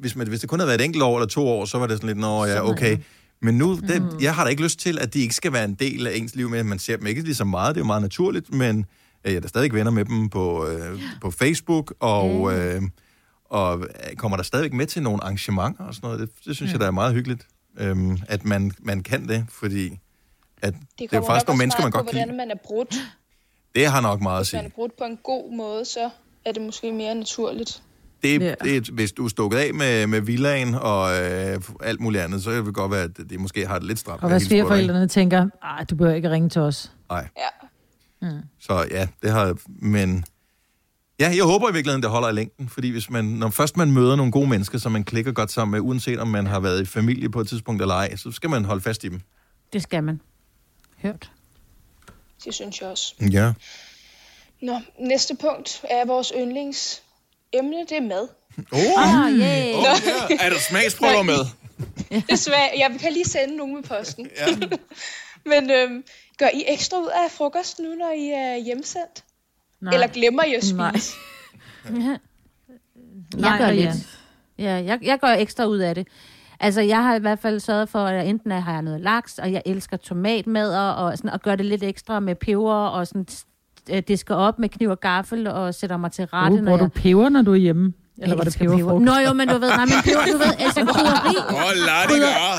hvis, 0.00 0.16
man, 0.16 0.28
hvis 0.28 0.40
det 0.40 0.48
kun 0.48 0.58
havde 0.58 0.68
været 0.68 0.80
et 0.80 0.84
enkelt 0.84 1.02
år 1.04 1.16
eller 1.18 1.28
to 1.28 1.48
år, 1.48 1.64
så 1.64 1.78
var 1.78 1.86
det 1.86 1.96
sådan 1.96 2.06
lidt, 2.06 2.18
nå 2.18 2.44
ja, 2.44 2.68
okay. 2.70 2.96
Men 3.40 3.58
nu, 3.58 3.76
det, 3.76 4.02
Mm. 4.02 4.08
jeg 4.20 4.34
har 4.34 4.44
da 4.44 4.50
ikke 4.50 4.62
lyst 4.62 4.78
til, 4.78 4.98
at 4.98 5.14
de 5.14 5.20
ikke 5.20 5.34
skal 5.34 5.52
være 5.52 5.64
en 5.64 5.74
del 5.74 6.06
af 6.06 6.12
ens 6.16 6.34
liv 6.34 6.48
med. 6.50 6.64
Man 6.64 6.78
ser 6.78 6.96
dem 6.96 7.06
ikke 7.06 7.22
lige 7.22 7.34
så 7.34 7.44
meget, 7.44 7.74
det 7.74 7.80
er 7.80 7.84
jo 7.84 7.86
meget 7.86 8.02
naturligt, 8.02 8.52
men 8.54 8.78
øh, 9.24 9.32
jeg 9.32 9.36
er 9.36 9.40
da 9.40 9.48
stadig 9.48 9.72
venner 9.72 9.90
med 9.90 10.04
dem 10.04 10.28
på, 10.28 10.66
øh, 10.66 11.00
på 11.20 11.30
Facebook, 11.30 11.94
og, 12.00 12.52
øh, 12.58 12.82
og 13.44 13.86
kommer 14.16 14.36
der 14.36 14.44
stadigvæk 14.44 14.72
med 14.72 14.86
til 14.86 15.02
nogle 15.02 15.22
arrangementer 15.24 15.84
og 15.84 15.94
sådan 15.94 16.06
noget. 16.06 16.20
Det, 16.20 16.30
det 16.44 16.56
synes 16.56 16.72
jeg, 16.72 16.80
der 16.80 16.86
er 16.86 16.90
meget 16.90 17.14
hyggeligt, 17.14 17.46
øh, 17.78 18.18
at 18.28 18.44
man, 18.44 18.72
man 18.78 19.02
kan 19.02 19.28
det, 19.28 19.46
fordi 19.50 19.98
at 20.62 20.72
det, 20.74 20.80
det 20.98 21.12
er 21.12 21.16
jo 21.16 21.24
faktisk 21.24 21.46
nogle 21.46 21.58
mennesker, 21.58 21.82
man 21.82 21.84
meget 21.84 21.92
på, 21.92 21.98
godt 21.98 22.06
kan 22.06 22.14
hvordan 22.14 22.28
lide. 22.28 22.36
man 22.36 22.50
er 22.50 22.60
brudt. 22.64 22.94
Det 23.74 23.86
har 23.86 24.00
nok 24.00 24.20
meget 24.20 24.40
at 24.40 24.46
Hvis 24.46 24.52
man 24.52 24.60
sige. 24.62 24.66
er 24.66 24.74
brudt 24.74 24.96
på 24.98 25.04
en 25.04 25.16
god 25.24 25.56
måde, 25.56 25.84
så 25.84 26.10
er 26.44 26.52
det 26.52 26.62
måske 26.62 26.92
mere 26.92 27.14
naturligt. 27.14 27.82
Det, 28.22 28.40
Ja. 28.40 28.46
yeah. 28.46 28.56
det, 28.64 28.88
hvis 28.88 29.12
du 29.12 29.24
er 29.24 29.28
stukket 29.28 29.58
af 29.58 29.74
med, 29.74 30.06
med 30.06 30.20
villaen 30.20 30.74
og 30.74 31.10
øh, 31.24 31.60
alt 31.82 32.00
muligt 32.00 32.22
andet, 32.24 32.42
så 32.42 32.50
kan 32.50 32.66
det 32.66 32.74
godt 32.74 32.92
være, 32.92 33.02
at 33.02 33.16
det 33.16 33.40
måske 33.40 33.66
har 33.66 33.78
det 33.78 33.86
lidt 33.88 33.98
stramt. 33.98 34.22
Og 34.22 34.28
hvad 34.28 34.40
svigerforældrene 34.40 35.08
tænker, 35.08 35.46
"Ej, 35.62 35.84
du 35.84 35.94
behøver 35.96 36.16
ikke 36.16 36.30
ringe 36.30 36.48
til 36.48 36.60
os. 36.60 36.92
Nej. 37.10 37.28
Ja. 38.22 38.28
Så 38.60 38.86
ja, 38.90 39.08
det 39.22 39.30
har 39.30 39.56
Men 39.66 40.24
ja, 41.20 41.32
jeg 41.36 41.44
håber 41.44 41.70
i 41.70 41.72
virkeligheden, 41.72 42.02
det 42.02 42.10
holder 42.10 42.28
i 42.28 42.32
længden. 42.32 42.68
Fordi 42.68 42.90
hvis 42.90 43.10
man, 43.10 43.24
når 43.24 43.50
først 43.50 43.76
man 43.76 43.92
møder 43.92 44.16
nogle 44.16 44.32
gode 44.32 44.48
mennesker, 44.48 44.78
som 44.78 44.92
man 44.92 45.04
klikker 45.04 45.32
godt 45.32 45.52
sammen 45.52 45.70
med, 45.72 45.80
uanset 45.80 46.18
om 46.18 46.28
man 46.28 46.46
har 46.46 46.60
været 46.60 46.82
i 46.82 46.84
familie 46.84 47.30
på 47.30 47.40
et 47.40 47.48
tidspunkt 47.48 47.82
eller 47.82 47.94
ej, 47.94 48.16
så 48.16 48.32
skal 48.32 48.50
man 48.50 48.64
holde 48.64 48.80
fast 48.80 49.04
i 49.04 49.08
dem. 49.08 49.20
Det 49.72 49.82
skal 49.82 50.04
man. 50.04 50.20
Hørt. 51.02 51.30
Det 52.44 52.54
synes 52.54 52.80
jeg 52.80 52.88
også. 52.88 53.14
Ja. 53.32 53.52
Nå, 54.62 54.80
næste 55.00 55.36
punkt 55.40 55.80
er 55.90 56.06
vores 56.06 56.32
yndlingsemne, 57.54 57.88
det 57.88 57.96
er 57.96 58.00
mad. 58.20 58.28
Oh, 58.72 59.24
Ah, 59.24 59.32
yeah. 59.32 59.78
oh, 59.78 59.84
ja. 59.84 60.36
Er 60.40 60.50
der 60.50 60.58
smagsprøver 60.70 61.22
med? 61.22 61.40
Desværre, 62.30 62.68
jeg 62.78 62.96
kan 63.00 63.12
lige 63.12 63.24
sende 63.24 63.56
nogen 63.56 63.74
med 63.74 63.82
posten. 63.82 64.28
Ja. 64.38 64.56
Men 65.50 65.70
øhm, 65.70 66.04
gør 66.38 66.46
I 66.54 66.64
ekstra 66.68 66.98
ud 67.00 67.06
af 67.06 67.30
frokosten 67.30 67.84
nu, 67.84 67.94
når 67.94 68.12
I 68.16 68.28
er 68.28 68.56
hjemsendt? 68.64 69.24
Nej. 69.80 69.94
Eller 69.94 70.06
glemmer 70.06 70.44
I 70.44 70.54
at 70.54 70.64
spise? 70.64 70.76
Nej. 70.76 70.92
Jeg 73.32 73.40
Nej, 73.40 73.58
gør 73.58 73.66
og 73.66 73.74
lidt. 73.74 73.86
ja. 73.86 73.94
Ja, 74.58 74.84
jeg, 74.84 74.98
jeg 75.02 75.18
gør 75.18 75.28
ekstra 75.28 75.64
ud 75.64 75.78
af 75.78 75.94
det. 75.94 76.08
Altså, 76.60 76.80
jeg 76.80 77.02
har 77.02 77.16
i 77.16 77.18
hvert 77.18 77.38
fald 77.38 77.60
sørget 77.60 77.88
for, 77.88 77.98
at 78.04 78.26
enten 78.28 78.50
har 78.50 78.72
jeg 78.72 78.82
noget 78.82 79.00
laks, 79.00 79.38
og 79.38 79.52
jeg 79.52 79.62
elsker 79.66 79.96
tomatmadder, 79.96 80.80
og, 80.90 81.16
sådan, 81.18 81.30
og 81.30 81.40
gør 81.42 81.56
det 81.56 81.66
lidt 81.66 81.82
ekstra 81.82 82.20
med 82.20 82.34
peber, 82.34 82.72
og 82.86 83.06
sådan, 83.06 83.26
disker 84.08 84.34
op 84.34 84.58
med 84.58 84.68
kniv 84.68 84.88
og 84.90 85.00
gaffel, 85.00 85.46
og 85.46 85.74
sætter 85.74 85.96
mig 85.96 86.12
til 86.12 86.24
rette, 86.24 86.56
Uh, 86.56 86.62
når 86.62 86.70
bruger 86.70 86.78
jeg... 86.78 86.94
du 86.94 87.00
peber, 87.00 87.28
når 87.28 87.42
du 87.42 87.52
er 87.52 87.56
hjemme? 87.56 87.92
Eller 88.22 88.36
var 88.36 88.44
det 88.44 88.56
peberfrugt? 88.58 89.04
Nå 89.04 89.12
jo, 89.26 89.32
men 89.32 89.48
du 89.48 89.58
ved, 89.58 89.68
nej, 89.68 89.84
men 89.84 89.94
peber, 90.04 90.24
du 90.32 90.38
ved, 90.38 90.52
altså 90.58 90.80
krydderi, 90.84 91.36
Åh, 91.48 91.54
oh, 91.54 91.72
lad 91.88 92.02
det 92.12 92.18
gøre. 92.26 92.56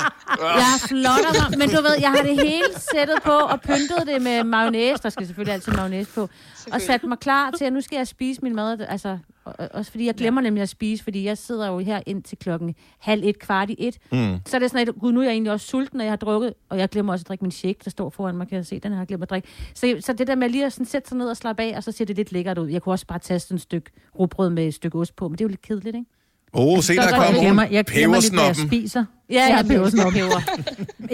jeg 0.62 0.74
flotter 0.88 1.30
mig, 1.50 1.58
men 1.58 1.68
du 1.68 1.82
ved, 1.82 1.94
jeg 2.00 2.10
har 2.10 2.22
det 2.22 2.36
hele 2.40 2.70
sættet 2.94 3.18
på 3.24 3.30
og 3.30 3.60
pyntet 3.60 4.02
det 4.06 4.22
med 4.22 4.44
mayonnaise. 4.44 5.02
Der 5.02 5.08
skal 5.08 5.26
selvfølgelig 5.26 5.54
altid 5.54 5.72
mayonnaise 5.72 6.10
på. 6.14 6.28
Og 6.72 6.80
sat 6.80 7.04
mig 7.04 7.18
klar 7.18 7.50
til, 7.50 7.64
at 7.64 7.72
nu 7.72 7.80
skal 7.80 7.96
jeg 7.96 8.06
spise 8.06 8.40
min 8.42 8.54
mad. 8.56 8.80
Altså, 8.88 9.18
og- 9.50 9.54
og- 9.58 9.68
også 9.74 9.90
fordi 9.90 10.06
jeg 10.06 10.14
glemmer 10.14 10.40
nemlig 10.40 10.62
at 10.62 10.68
spise, 10.68 11.04
fordi 11.04 11.24
jeg 11.24 11.38
sidder 11.38 11.68
jo 11.68 11.78
her 11.78 12.00
ind 12.06 12.22
til 12.22 12.38
klokken 12.38 12.74
halv 12.98 13.24
et, 13.24 13.38
kvart 13.38 13.70
i 13.70 13.76
et. 13.78 13.98
Mm. 14.12 14.36
Så 14.46 14.56
er 14.56 14.58
det 14.58 14.70
sådan, 14.70 14.88
at 14.88 14.94
gud, 15.00 15.12
nu 15.12 15.20
er 15.20 15.24
jeg 15.24 15.32
egentlig 15.32 15.52
også 15.52 15.66
sulten, 15.66 15.96
når 15.96 16.04
jeg 16.04 16.12
har 16.12 16.16
drukket, 16.16 16.54
og 16.68 16.78
jeg 16.78 16.88
glemmer 16.88 17.12
også 17.12 17.22
at 17.22 17.28
drikke 17.28 17.44
min 17.44 17.50
shake, 17.50 17.78
der 17.84 17.90
står 17.90 18.10
foran 18.10 18.36
mig, 18.36 18.48
kan 18.48 18.56
jeg 18.56 18.66
se, 18.66 18.78
den 18.80 18.92
har 18.92 18.98
jeg 18.98 19.06
glemt 19.06 19.22
at 19.22 19.30
drikke. 19.30 19.48
Så, 19.74 19.96
så 20.00 20.12
det 20.12 20.26
der 20.26 20.34
med 20.34 20.48
lige 20.48 20.66
at 20.66 20.72
sådan 20.72 20.86
sætte 20.86 21.08
sig 21.08 21.18
ned 21.18 21.28
og 21.30 21.36
slappe 21.36 21.62
af, 21.62 21.76
og 21.76 21.82
så 21.82 21.92
ser 21.92 22.04
det 22.04 22.16
lidt 22.16 22.32
lækkert 22.32 22.58
ud. 22.58 22.68
Jeg 22.68 22.82
kunne 22.82 22.92
også 22.92 23.06
bare 23.06 23.18
tage 23.18 23.40
sådan 23.40 23.54
et 23.54 23.60
stykke 23.62 23.90
rugbrød 24.18 24.50
med 24.50 24.66
et 24.66 24.74
stykke 24.74 24.98
ost 24.98 25.16
på, 25.16 25.28
men 25.28 25.32
det 25.38 25.40
er 25.40 25.44
jo 25.44 25.48
lidt 25.48 25.62
kedeligt, 25.62 25.96
ikke? 25.96 26.10
Åh, 26.54 26.66
oh, 26.66 26.82
se, 26.82 26.96
der 26.96 27.02
er 27.02 27.32
glemmer, 27.40 27.62
hun. 27.64 27.72
jeg 27.72 27.84
glemmer 27.84 28.20
lidt, 28.20 28.32
hvad 28.32 28.42
jeg 28.42 28.54
Pebersnoppen. 28.54 28.66
spiser. 28.66 29.04
Ja, 29.30 29.34
Jeg 29.48 29.56
jeg 29.56 29.66
pebersnop. 29.66 30.12
peber. 30.12 30.40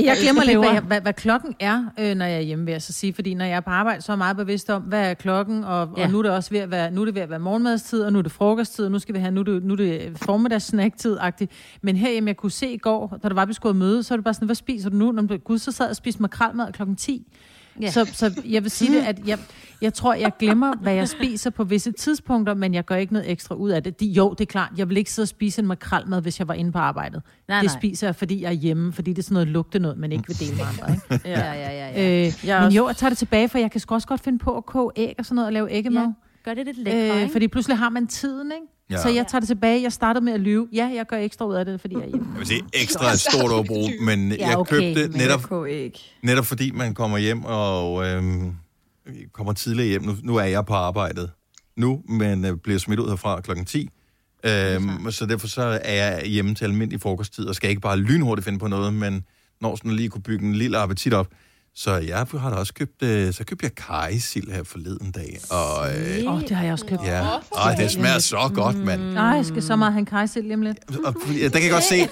Jeg 0.05 0.17
glemmer 0.23 0.45
lidt, 0.45 0.59
hvad, 0.59 0.69
jeg, 0.73 0.81
hvad, 0.83 1.01
hvad 1.01 1.13
klokken 1.13 1.55
er, 1.61 1.85
øh, 2.01 2.15
når 2.15 2.25
jeg 2.25 2.37
er 2.37 2.41
hjemme, 2.41 2.65
vil 2.65 2.73
jeg 2.73 2.83
så 2.83 2.93
sige. 2.93 3.13
Fordi 3.15 3.35
når 3.35 3.45
jeg 3.45 3.57
er 3.57 3.61
på 3.61 3.71
arbejde, 3.71 4.03
så 4.03 4.13
er 4.13 4.15
jeg 4.15 4.19
meget 4.19 4.37
bevidst 4.37 4.71
om, 4.71 4.83
hvad 4.83 5.11
er 5.11 5.15
klokken, 5.15 5.65
og, 5.65 5.89
Ja. 5.97 6.05
og 6.05 6.11
nu 6.11 6.19
er 6.19 6.23
det 6.23 6.31
også 6.33 6.51
ved 6.51 6.59
at 6.61 6.71
være, 6.71 6.91
nu 6.91 7.01
er 7.01 7.05
det 7.05 7.15
ved 7.15 7.23
at 7.23 7.31
være 7.31 7.39
morgenmadstid, 7.39 8.03
og 8.03 8.13
nu 8.13 8.19
er 8.19 8.23
det 8.23 8.33
frokosttid, 8.33 8.85
og 8.85 8.91
nu 8.93 8.99
skal 8.99 9.15
vi 9.15 9.21
have, 9.21 9.31
nu 9.31 9.41
er 9.41 9.45
det, 9.45 9.65
nu 9.65 9.73
er 9.73 9.77
det 9.77 10.13
formiddagssnacktid-agtigt. 10.23 11.51
Men 11.83 11.97
her, 11.97 12.11
jamen, 12.11 12.29
jeg 12.29 12.37
kunne 12.37 12.53
se 12.53 12.69
i 12.73 12.79
går, 12.79 13.19
da 13.23 13.29
der 13.29 13.35
var, 13.35 13.45
vi 13.45 13.53
skulle 13.53 13.77
møde, 13.79 14.03
så 14.03 14.15
var 14.15 14.17
det 14.17 14.25
bare 14.25 14.35
sådan, 14.35 14.47
hvad 14.47 14.57
spiser 14.57 14.91
du 14.91 14.97
nu? 14.97 15.13
Nå, 15.13 15.23
men 15.23 15.39
Gud, 15.45 15.59
så 15.59 15.73
sad 15.73 15.87
jeg 15.87 15.91
og 15.91 15.97
spiste 15.97 16.23
makrelmad 16.23 16.73
klokken 16.73 16.97
10. 16.97 17.27
Ja. 17.81 17.91
Så, 17.91 18.05
så 18.13 18.43
jeg 18.45 18.63
vil 18.63 18.71
sige 18.71 18.95
det, 18.95 19.03
at 19.07 19.27
jeg, 19.27 19.39
jeg 19.81 19.95
tror, 19.95 20.15
jeg 20.15 20.33
glemmer, 20.39 20.77
hvad 20.77 20.95
jeg 20.95 21.09
spiser 21.09 21.51
på 21.51 21.65
visse 21.65 21.93
tidspunkter, 21.93 22.55
men 22.55 22.75
jeg 22.75 22.85
gør 22.85 22.97
ikke 22.97 23.13
noget 23.13 23.31
ekstra 23.31 23.55
ud 23.55 23.71
af 23.71 23.83
det. 23.83 24.01
De, 24.01 24.07
jo, 24.07 24.31
det 24.31 24.41
er 24.41 24.45
klart, 24.47 24.73
jeg 24.77 24.89
vil 24.89 24.97
ikke 24.97 25.11
sidde 25.13 25.25
og 25.25 25.29
spise 25.29 25.61
en 25.63 25.67
makrelmad, 25.69 26.23
hvis 26.23 26.39
jeg 26.39 26.49
var 26.49 26.55
inde 26.55 26.73
på 26.73 26.79
arbejdet. 26.79 27.23
Nej, 27.49 27.61
det 27.61 27.67
nej. 27.71 27.81
spiser 27.81 28.07
jeg, 28.07 28.17
fordi 28.17 28.43
jeg 28.43 28.49
er 28.49 28.53
hjemme, 28.53 28.93
fordi 28.93 29.11
det 29.13 29.19
er 29.19 29.23
sådan 29.23 29.35
noget 29.35 29.49
lugte 29.49 29.79
noget, 29.79 29.99
man 29.99 30.13
ikke 30.13 30.25
vil 30.27 30.39
dele 30.41 30.57
med 30.57 30.65
andre. 30.73 30.93
Ikke? 31.15 31.29
Ja, 31.29 31.53
ja, 31.53 31.71
ja. 31.71 31.91
ja. 32.03 32.27
Øh, 32.27 32.33
Jeg 32.47 32.57
men 32.59 32.65
også- 32.67 32.77
jo, 32.77 32.87
jeg 32.89 32.97
tager 32.97 33.09
det 33.11 33.19
tilbage, 33.19 33.49
for 33.49 33.59
jeg 33.59 33.71
kan 33.71 33.81
sgu 33.81 33.95
også 33.95 34.09
godt 34.09 34.21
finde 34.21 34.39
på 34.39 34.57
at 34.57 34.67
koge 34.67 34.91
æg 34.97 35.15
og 35.19 35.25
sådan 35.25 35.35
noget, 35.35 35.47
og 35.47 35.53
lave 35.53 35.71
æggemad. 35.73 36.03
Ja. 36.03 36.13
gør 36.45 36.55
det 36.55 36.67
lidt 36.67 36.79
lækre, 36.79 37.17
Øh, 37.17 37.21
ikke? 37.23 37.33
fordi 37.33 37.49
pludselig 37.49 37.79
har 37.79 37.89
man 37.89 38.07
tiden, 38.07 38.53
ikke? 38.53 38.67
Ja. 38.91 39.03
Så 39.03 39.09
jeg 39.09 39.27
tager 39.27 39.41
det 39.41 39.47
tilbage. 39.47 39.83
Jeg 39.83 39.93
startede 39.93 40.25
med 40.25 40.33
at 40.33 40.41
lyve. 40.41 40.69
Ja, 40.73 40.91
jeg 40.95 41.07
gør 41.07 41.17
ekstra 41.17 41.45
ud 41.47 41.55
af 41.55 41.65
det, 41.65 41.81
fordi 41.81 41.95
jeg 41.95 42.03
er 42.05 42.09
hjemme. 42.09 42.27
Jeg 42.31 42.39
vil 42.39 42.47
sige, 42.47 42.63
ekstra 42.73 43.09
er 43.09 43.13
et 43.13 43.21
stort 43.21 43.53
overbrug, 43.57 43.91
men 44.01 44.33
Ja, 44.33 44.49
jeg 44.49 44.59
okay, 44.59 44.71
købte 44.95 45.09
men- 45.09 45.19
netop, 45.19 45.67
ikke. 45.69 45.99
netop 46.23 46.47
fordi 46.47 46.71
man 46.71 46.95
kommer 46.95 47.19
hjem 47.19 47.45
og 47.45 48.07
øhm, 48.07 48.53
kommer 49.33 49.53
tidligere 49.53 49.89
hjem. 49.89 50.03
Nu, 50.03 50.15
nu 50.23 50.37
er 50.37 50.45
jeg 50.45 50.67
på 50.67 50.75
arbejdet 50.75 51.31
nu, 51.77 52.03
men 52.09 52.45
øh, 52.45 52.57
bliver 52.57 52.79
smidt 52.79 53.01
ud 53.01 53.09
herfra 53.09 53.41
klokken 53.41 53.65
10. 53.67 53.89
Øhm, 54.45 55.11
så 55.11 55.27
derfor 55.27 55.47
så 55.47 55.79
er 55.85 55.95
jeg 55.95 56.23
hjemme 56.27 56.55
til 56.55 56.65
almindelig 56.65 57.01
frokosttid, 57.01 57.45
og 57.45 57.55
skal 57.55 57.71
ikke 57.71 57.81
bare 57.83 57.97
lynhurtigt 57.99 58.45
finde 58.45 58.59
på 58.59 58.69
noget, 58.69 58.95
men 58.95 59.25
når 59.61 59.77
sådan 59.77 59.91
lige 59.93 60.09
kunne 60.09 60.23
bygge 60.23 60.45
en 60.47 60.55
lille 60.55 60.79
appetit 60.79 61.15
op. 61.15 61.29
Så 61.79 61.95
jeg 61.97 62.19
har 62.19 62.51
da 62.51 62.57
også 62.57 62.75
købt, 62.75 63.03
øh, 63.03 63.33
så 63.35 63.45
købte 63.45 63.65
jeg 63.65 63.75
kajsild 63.75 64.51
her 64.53 64.65
forleden 64.65 65.11
dag. 65.11 65.39
Og 65.51 65.89
øh, 65.99 66.27
Åh, 66.27 66.35
oh, 66.35 66.41
det 66.41 66.51
har 66.51 66.65
jeg 66.65 66.73
også 66.73 66.87
købt. 66.87 67.03
ja, 67.05 67.25
Ej, 67.57 67.75
det 67.75 67.91
smager 67.91 68.19
så 68.19 68.51
godt, 68.55 68.77
mand. 68.77 69.03
Nej, 69.03 69.25
jeg 69.25 69.47
skal 69.47 69.63
så 69.63 69.77
meget 69.77 69.93
have 69.93 69.99
en 70.01 70.07
kajsel 70.07 70.43
lige 70.43 70.55
om 70.55 70.63
lidt. 70.63 70.79
Og 71.05 71.15
fordi- 71.27 71.43
der 71.43 71.49
kan 71.49 71.63
jeg 71.63 71.71
godt 71.71 71.85
se, 71.85 72.09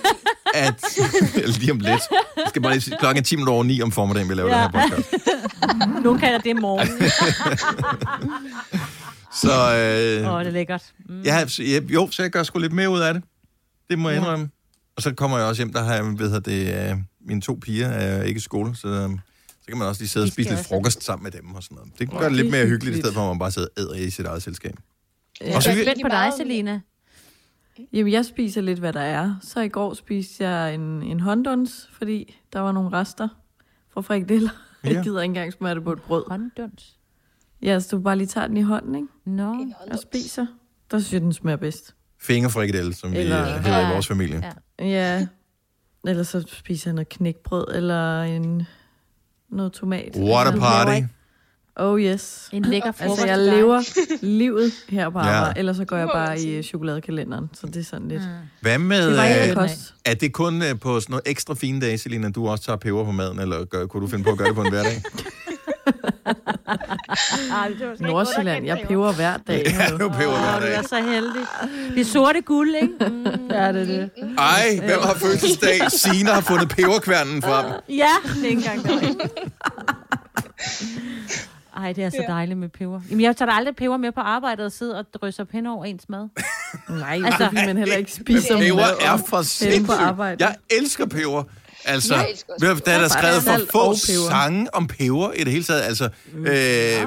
at 0.54 0.84
lige 1.60 1.72
om 1.72 1.78
lidt, 1.78 1.88
jeg 2.36 2.44
skal 2.48 2.62
bare 2.62 2.72
lige 2.72 2.80
sige, 2.82 2.96
klokken 3.00 3.20
er 3.20 3.24
10 3.24 3.36
minutter 3.36 3.52
over 3.52 3.64
9 3.64 3.82
om 3.82 3.92
formiddagen, 3.92 4.28
vi 4.28 4.34
laver 4.34 4.50
ja. 4.50 4.60
Ja. 4.60 4.66
den 4.66 4.80
her 4.80 4.88
podcast. 4.88 5.14
Nogen 6.04 6.18
kalder 6.20 6.38
det 6.38 6.56
morgen. 6.56 6.88
Så 9.42 9.76
øh, 9.76 10.28
Åh, 10.28 10.34
oh, 10.34 10.40
det 10.40 10.48
er 10.48 10.52
lækkert. 10.52 10.82
Mm. 11.08 11.22
jeg, 11.24 11.48
jo, 11.90 12.08
så 12.10 12.22
jeg 12.22 12.30
gør 12.30 12.42
sgu 12.42 12.58
lidt 12.58 12.72
mere 12.72 12.90
ud 12.90 13.00
af 13.00 13.14
det. 13.14 13.22
Det 13.90 13.98
må 13.98 14.08
jeg 14.08 14.18
indrømme. 14.18 14.50
Og 14.96 15.02
så 15.02 15.14
kommer 15.14 15.38
jeg 15.38 15.46
også 15.46 15.60
hjem, 15.62 15.72
der 15.72 15.82
har 15.84 15.94
jeg, 15.94 16.04
ved 16.18 16.32
jeg, 16.32 16.44
det, 16.44 16.90
øh, 16.90 16.96
mine 17.28 17.40
to 17.40 17.58
piger 17.62 17.88
er 17.88 18.22
ikke 18.22 18.38
i 18.38 18.40
skole, 18.40 18.76
så, 18.76 18.88
øh, 18.88 19.10
så 19.64 19.68
kan 19.68 19.78
man 19.78 19.88
også 19.88 20.00
lige 20.02 20.08
sidde 20.08 20.24
og 20.24 20.28
spise 20.28 20.50
lidt 20.50 20.66
frokost 20.66 21.04
sammen 21.04 21.22
med 21.22 21.30
dem 21.32 21.54
og 21.54 21.62
sådan 21.62 21.74
noget. 21.76 21.92
Det 21.98 22.10
kan 22.10 22.18
gøre 22.18 22.28
det 22.28 22.36
lidt 22.36 22.46
er 22.46 22.50
mere 22.50 22.66
hyggeligt, 22.66 22.96
i 22.96 23.00
stedet 23.00 23.14
for 23.14 23.20
at 23.22 23.28
man 23.28 23.38
bare 23.38 23.50
sidder 23.50 23.68
og 23.76 23.82
æder 23.82 23.94
i 23.94 24.10
sit 24.10 24.26
eget 24.26 24.42
selskab. 24.42 24.74
Ja. 25.40 25.56
Og 25.56 25.62
så 25.62 25.70
Jeg 25.70 25.78
er 25.78 25.82
spændt 25.84 26.02
på 26.02 26.08
dig, 26.08 26.32
Selina. 26.36 26.80
Jamen, 27.92 28.12
jeg 28.12 28.24
spiser 28.24 28.60
lidt, 28.60 28.78
hvad 28.78 28.92
der 28.92 29.00
er. 29.00 29.34
Så 29.42 29.60
i 29.60 29.68
går 29.68 29.94
spiste 29.94 30.48
jeg 30.48 30.74
en, 30.74 31.02
en 31.02 31.20
håndduns, 31.20 31.88
fordi 31.92 32.36
der 32.52 32.60
var 32.60 32.72
nogle 32.72 32.92
rester 32.92 33.28
fra 33.90 34.00
frikadeller. 34.00 34.50
Ja. 34.84 34.88
Jeg 34.92 35.02
gider 35.04 35.20
ikke 35.22 35.30
engang 35.30 35.52
smøre 35.52 35.74
det 35.74 35.84
på 35.84 35.92
et 35.92 36.02
brød. 36.02 36.24
Håndduns. 36.28 36.96
Ja, 37.62 37.80
så 37.80 37.96
du 37.96 38.02
bare 38.02 38.16
lige 38.18 38.26
tager 38.26 38.46
den 38.46 38.56
i 38.56 38.62
hånden, 38.62 38.94
ikke? 38.94 39.08
Nå. 39.24 39.52
En 39.52 39.74
Og 39.92 39.98
spiser. 39.98 40.46
Der 40.90 40.98
synes 40.98 41.12
jeg, 41.12 41.20
den 41.20 41.32
smager 41.32 41.56
bedst. 41.56 41.94
Fingerfrikadelle, 42.20 42.94
som 42.94 43.12
vi 43.12 43.16
Eller- 43.18 43.40
øh, 43.56 43.64
hedder 43.64 43.78
i 43.78 43.82
Ja. 43.82 43.92
vores 43.92 44.06
familie. 44.06 44.52
Ja. 44.78 44.86
Ja. 44.86 45.26
Ellers 46.08 46.28
så 46.28 46.44
spiser 46.48 46.90
jeg 46.90 46.94
noget 46.94 47.08
knækbrød, 47.08 47.66
eller 47.74 48.22
en, 48.22 48.62
noget 49.50 49.72
tomat. 49.72 50.16
What 50.16 50.46
a 50.46 50.58
party. 50.58 51.02
Oh 51.76 52.00
yes. 52.00 52.48
En 52.52 52.64
lækker 52.64 52.92
frokost 52.92 53.20
Altså, 53.20 53.26
jeg 53.26 53.38
lever 53.38 53.82
livet 54.40 54.72
her 54.88 55.10
på 55.10 55.18
arbejde, 55.18 55.46
ja. 55.46 55.52
ellers 55.56 55.76
så 55.76 55.84
går 55.84 55.96
jeg 55.96 56.08
bare 56.14 56.40
i 56.40 56.62
chokoladekalenderen, 56.62 57.50
så 57.52 57.66
det 57.66 57.76
er 57.76 57.84
sådan 57.84 58.08
lidt... 58.08 58.22
Mm. 58.22 58.28
Hvad 58.60 58.78
med, 58.78 59.16
Det 59.16 59.48
ikke 59.48 59.60
øh, 59.60 59.68
er 60.04 60.14
det 60.14 60.32
kun 60.32 60.62
øh, 60.62 60.80
på 60.80 61.00
sådan 61.00 61.12
nogle 61.12 61.22
ekstra 61.26 61.54
fine 61.54 61.80
dage, 61.80 61.98
Selina, 61.98 62.30
du 62.30 62.48
også 62.48 62.64
tager 62.64 62.76
peber 62.76 63.04
på 63.04 63.12
maden, 63.12 63.40
eller 63.40 63.64
gør, 63.64 63.86
kunne 63.86 64.02
du 64.02 64.06
finde 64.06 64.24
på 64.24 64.30
at 64.30 64.38
gøre 64.38 64.48
det 64.48 64.54
på 64.54 64.62
en 64.62 64.70
hverdag? 64.70 65.02
Ej, 67.52 67.68
det 67.68 67.80
var 67.80 67.94
slet 67.96 68.00
ikke 68.00 68.04
Nordsjælland, 68.04 68.66
jeg 68.66 68.84
peber 68.88 69.12
hver 69.12 69.36
dag. 69.36 69.62
Ja, 69.66 69.90
nu 69.90 70.08
peber 70.08 70.38
hver 70.40 70.58
du 70.60 70.66
dag. 70.66 70.74
er 70.74 70.82
så 70.82 70.96
heldig. 71.02 71.40
Det 71.96 72.06
sorte 72.06 72.40
guld, 72.40 72.74
ikke? 72.74 72.94
Mm. 73.10 73.24
Ja, 73.50 73.72
det 73.72 73.80
er 73.82 73.84
det. 73.84 74.10
Ej, 74.38 74.78
hvem 74.78 75.00
har 75.02 75.14
fødselsdag? 75.14 75.90
Sina 75.90 76.32
har 76.32 76.40
fundet 76.40 76.68
peberkværnen 76.68 77.42
frem. 77.42 77.66
Ja, 77.88 78.08
det 78.34 78.44
er 78.44 78.48
ikke 78.48 78.62
engang 78.70 78.82
det. 78.84 79.20
Ej, 81.76 81.92
det 81.92 82.04
er 82.04 82.10
så 82.10 82.24
dejligt 82.28 82.58
med 82.58 82.68
peber. 82.68 83.00
Jamen, 83.10 83.20
jeg 83.24 83.36
tager 83.36 83.50
da 83.50 83.56
aldrig 83.56 83.76
peber 83.76 83.96
med 83.96 84.12
på 84.12 84.20
arbejdet 84.20 84.66
og 84.66 84.72
sidder 84.72 84.98
og 84.98 85.04
drysser 85.14 85.44
hen 85.52 85.66
over 85.66 85.84
ens 85.84 86.08
mad. 86.08 86.28
Nej, 86.88 87.20
Altså- 87.24 87.44
fordi 87.44 87.66
man 87.66 87.76
heller 87.76 87.96
ikke 87.96 88.12
spiser 88.12 88.58
Peber 88.58 88.76
mad 88.76 88.84
er 89.00 89.10
og- 89.10 89.20
for 89.20 89.36
på 89.36 89.42
sindssygt. 89.42 89.90
arbejde. 90.00 90.44
Jeg 90.46 90.56
elsker 90.70 91.06
peber. 91.06 91.42
Altså, 91.86 92.14
der 92.60 92.92
er 92.92 93.00
der 93.00 93.08
skrevet 93.08 93.42
for 93.42 93.56
Salt 93.56 93.70
få 93.72 93.94
sange 94.30 94.74
om 94.74 94.86
peber 94.86 95.32
i 95.32 95.44
det 95.44 95.52
hele 95.52 95.64
taget. 95.64 95.82
Altså, 95.82 96.08
Mm. 96.32 96.38
øh, 96.40 96.46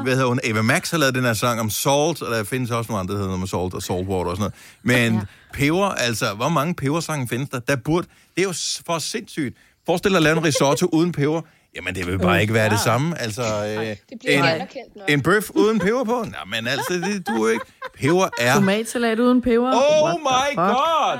hvad 0.03 0.13
hedder 0.13 0.25
hun? 0.25 0.39
Ava 0.43 0.61
Max 0.61 0.91
har 0.91 0.97
lavet 0.97 1.15
den 1.15 1.23
her 1.23 1.33
sang 1.33 1.59
om 1.59 1.69
salt, 1.69 2.21
og 2.21 2.31
der 2.35 2.43
findes 2.43 2.71
også 2.71 2.91
nogle 2.91 2.99
andre, 2.99 3.13
der 3.13 3.17
hedder 3.19 3.27
noget 3.37 3.39
med 3.39 3.47
salt 3.47 3.73
og 3.73 3.83
saltwater 3.83 4.29
og 4.31 4.37
sådan 4.37 4.39
noget. 4.39 4.53
Men 4.83 5.13
Ja. 5.13 5.19
peber, 5.53 5.85
altså, 5.85 6.33
hvor 6.33 6.49
mange 6.49 6.73
pebersange 6.75 7.27
findes 7.27 7.49
der? 7.49 7.59
Der 7.59 7.75
burde, 7.75 8.07
det 8.35 8.41
er 8.41 8.47
jo 8.47 8.53
for 8.85 8.99
sindssygt. 8.99 9.57
Forestil 9.85 10.11
dig 10.11 10.17
at 10.17 10.23
lave 10.23 10.37
en 10.37 10.43
risotto 10.43 10.85
uden 10.93 11.11
peber. 11.11 11.41
Jamen, 11.75 11.95
det 11.95 12.07
vil 12.07 12.19
bare 12.19 12.41
ikke 12.41 12.53
være 12.53 12.69
det 12.69 12.79
samme. 12.79 13.21
Altså, 13.21 13.41
øh, 13.41 13.85
Det 13.87 13.97
bliver 14.19 14.53
ikke 14.61 14.79
en, 14.95 15.01
en 15.13 15.21
bøf 15.23 15.49
uden 15.49 15.79
peber 15.79 16.03
på? 16.03 16.25
Nej, 16.27 16.45
men 16.45 16.67
altså, 16.67 16.93
det 16.93 17.27
du 17.27 17.47
ikke. 17.47 17.65
Peber 17.93 18.29
er... 18.39 18.53
Tomatsalat 18.53 19.19
uden 19.19 19.41
peber. 19.41 19.71
Oh 19.75 20.03
What 20.03 20.17
my 20.21 20.55
god! 20.55 21.17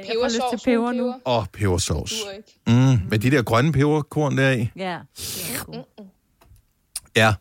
Lyst 0.00 0.10
Pebersovs 0.10 0.62
til 0.62 0.70
peber 0.70 0.92
nu. 0.92 1.04
peber. 1.04 1.14
Og 1.24 1.46
pebersovs. 1.52 2.14
Mm, 2.66 2.72
med 3.10 3.18
de 3.18 3.30
der 3.30 3.42
grønne 3.42 3.72
peberkorn 3.72 4.38
der 4.38 4.50
i. 4.50 4.70
Ja. 4.76 4.98
Ja. 7.16 7.34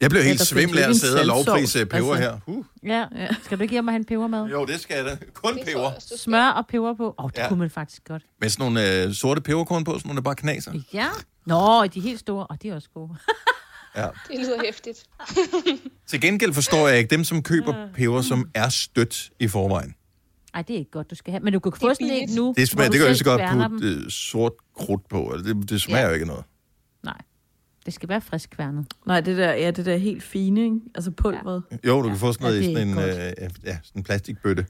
Jeg 0.00 0.10
blev 0.10 0.20
Ja, 0.22 0.26
helt 0.26 0.38
der 0.38 0.44
svimmel 0.44 0.78
af 0.78 0.88
at 0.88 0.96
sidde 0.96 1.20
og 1.20 1.26
lovprise 1.26 1.86
peber 1.86 2.14
Altså. 2.14 2.22
her. 2.30 2.38
Uh. 2.46 2.64
ja. 2.86 3.04
Ja. 3.16 3.28
Skal 3.42 3.58
du 3.58 3.62
ikke 3.62 3.72
hjem 3.72 3.86
og 3.88 3.92
have 3.92 3.98
en 3.98 4.04
peber 4.04 4.26
med? 4.26 4.44
Jo, 4.44 4.64
det 4.64 4.80
skal 4.80 4.96
jeg 4.96 5.04
da. 5.04 5.16
Kun 5.34 5.54
Det 5.56 5.64
peber. 5.66 5.90
Smør 6.16 6.48
og 6.48 6.66
peber 6.66 6.94
på. 6.94 7.14
Åh, 7.18 7.24
oh, 7.24 7.30
det 7.30 7.38
Ja. 7.38 7.48
kunne 7.48 7.58
man 7.58 7.70
faktisk 7.70 8.04
godt. 8.08 8.22
Med 8.40 8.48
sådan 8.48 8.62
nogle 8.72 9.02
øh, 9.04 9.12
sorte 9.14 9.40
peberkorn 9.40 9.84
på, 9.84 9.92
sådan 9.92 10.02
nogle, 10.08 10.16
der 10.16 10.22
bare 10.22 10.34
knaser. 10.34 10.72
Ja. 10.94 11.06
Nå, 11.46 11.86
de 11.86 11.98
er 11.98 12.02
helt 12.02 12.20
store. 12.20 12.46
Og 12.46 12.62
de 12.62 12.68
er 12.68 12.74
også 12.74 12.88
gode. 12.94 13.16
Ja. 13.96 14.02
Det 14.28 14.38
lyder 14.38 14.62
hæftigt. 14.64 15.04
Til 16.10 16.20
gengæld 16.20 16.52
forstår 16.52 16.88
jeg 16.88 16.98
ikke 16.98 17.10
dem, 17.10 17.24
som 17.24 17.42
køber 17.42 17.88
peber, 17.94 18.20
som 18.22 18.50
er 18.54 18.68
stødt 18.68 19.30
i 19.40 19.48
forvejen. 19.48 19.94
Ej, 20.54 20.62
det 20.62 20.74
er 20.74 20.78
ikke 20.78 20.90
godt, 20.90 21.10
du 21.10 21.14
skal 21.14 21.30
have. 21.32 21.42
Men 21.44 21.52
du 21.52 21.60
kan 21.60 21.72
få 21.72 21.94
sådan 21.94 22.10
en 22.10 22.28
nu. 22.36 22.54
Det, 22.56 22.68
smager, 22.68 22.90
det 22.90 23.00
kan 23.00 23.08
jo 23.08 23.14
så 23.14 23.24
godt 23.24 23.42
putte 23.52 23.68
dem. 23.68 24.02
øh, 24.04 24.10
sort 24.10 24.52
krudt 24.76 25.08
på. 25.08 25.22
eller 25.34 25.54
Det, 25.54 25.70
det 25.70 25.82
smager 25.82 26.00
Ja. 26.02 26.08
jo 26.08 26.14
ikke 26.14 26.26
noget. 26.26 26.44
Nej. 27.02 27.18
Det 27.86 27.94
skal 27.94 28.08
være 28.08 28.20
frisk 28.20 28.50
kværnet. 28.50 28.86
Nej, 29.06 29.20
det 29.20 29.36
der, 29.36 29.52
ja, 29.52 29.70
det 29.70 29.86
der 29.86 29.96
helt 29.96 30.22
fine, 30.22 30.64
ikke? 30.64 30.76
Altså 30.94 31.10
pulveret. 31.10 31.62
Jo, 31.86 32.02
du 32.02 32.08
kan 32.08 32.18
få 32.18 32.32
sådan 32.32 32.44
noget 32.44 32.56
Ja, 32.56 32.62
i 32.62 32.74
det 32.74 32.76
sådan 32.76 32.88
en, 32.88 32.98
øh, 33.44 33.50
ja, 33.64 33.78
sådan 33.82 34.00
en 34.00 34.02
plastikbøtte. 34.02 34.66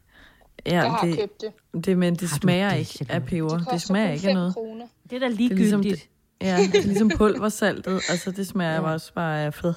Ja, 0.67 0.73
Jeg 0.83 0.91
har 0.91 1.05
det, 1.07 1.19
købt 1.19 1.41
det. 1.41 1.85
det, 1.85 1.99
men 1.99 2.15
det 2.15 2.29
Har 2.31 2.39
smager 2.39 2.71
det, 2.71 2.79
ikke 3.01 3.13
af 3.13 3.25
peber. 3.25 3.59
Det 3.59 3.67
Det, 3.73 3.83
smager 3.83 4.11
ikke 4.11 4.29
af 4.29 4.31
5 4.31 4.35
noget. 4.35 4.55
kroner. 4.55 4.87
Det 5.11 5.17
er 5.17 5.19
da 5.21 5.27
er 5.27 5.31
ligesom 5.31 5.81
ligegyldigt. 5.81 6.09
Ja, 6.43 6.57
det 6.57 6.75
er 6.75 6.83
ligesom 6.83 7.09
pulversaltet. 7.17 8.01
Altså, 8.09 8.31
det 8.31 8.47
smager 8.47 8.73
Ja. 8.73 8.81
også 8.81 9.15
bare 9.15 9.41
af 9.45 9.55
fed. 9.55 9.75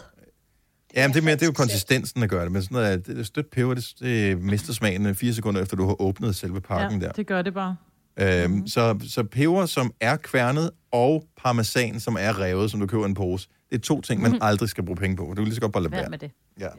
Ja, 0.95 1.07
men 1.07 1.13
det 1.13 1.19
er, 1.22 1.24
mere, 1.24 1.36
det 1.36 1.41
er 1.41 1.45
jo 1.45 1.51
konsistensen, 1.51 2.22
der 2.22 2.27
gør 2.27 2.41
det. 2.43 2.51
Men 2.51 2.62
sådan 2.63 2.75
noget, 2.75 3.07
det, 3.07 3.27
stødt 3.27 3.50
peber, 3.51 3.74
det, 3.74 3.93
det 4.00 4.41
mister 4.41 4.74
smagen 4.74 5.05
øh, 5.05 5.15
fire 5.15 5.34
sekunder 5.34 5.62
efter, 5.62 5.75
du 5.77 5.86
har 5.86 6.01
åbnet 6.01 6.36
selve 6.36 6.62
pakken 6.62 7.01
der. 7.01 7.12
det 7.12 7.27
gør 7.27 7.41
det 7.41 7.53
bare. 7.53 7.75
Øhm, 8.19 8.51
Mhm. 8.51 8.67
så, 8.67 9.00
så 9.10 9.24
peber, 9.24 9.65
som 9.65 9.93
er 10.01 10.15
kværnet, 10.15 10.72
og 10.91 11.24
parmesan, 11.43 12.00
som 12.00 12.17
er 12.19 12.39
revet, 12.39 12.72
som 12.72 12.79
du 12.79 12.88
køber 12.88 13.05
en 13.05 13.13
pose. 13.13 13.48
Det 13.69 13.75
er 13.77 13.81
to 13.81 14.01
ting, 14.01 14.22
man 14.22 14.38
aldrig 14.41 14.69
skal 14.69 14.86
bruge 14.86 14.95
penge 14.98 15.15
på. 15.17 15.24
Du 15.24 15.34
kan 15.36 15.43
lige 15.43 15.55
så 15.55 15.62
godt 15.62 15.74
bare 15.74 15.84
lade 15.84 15.91
være. 15.91 16.10
med 16.10 16.17
det? 16.17 16.31
Ja. 16.60 16.65
Ja. 16.65 16.69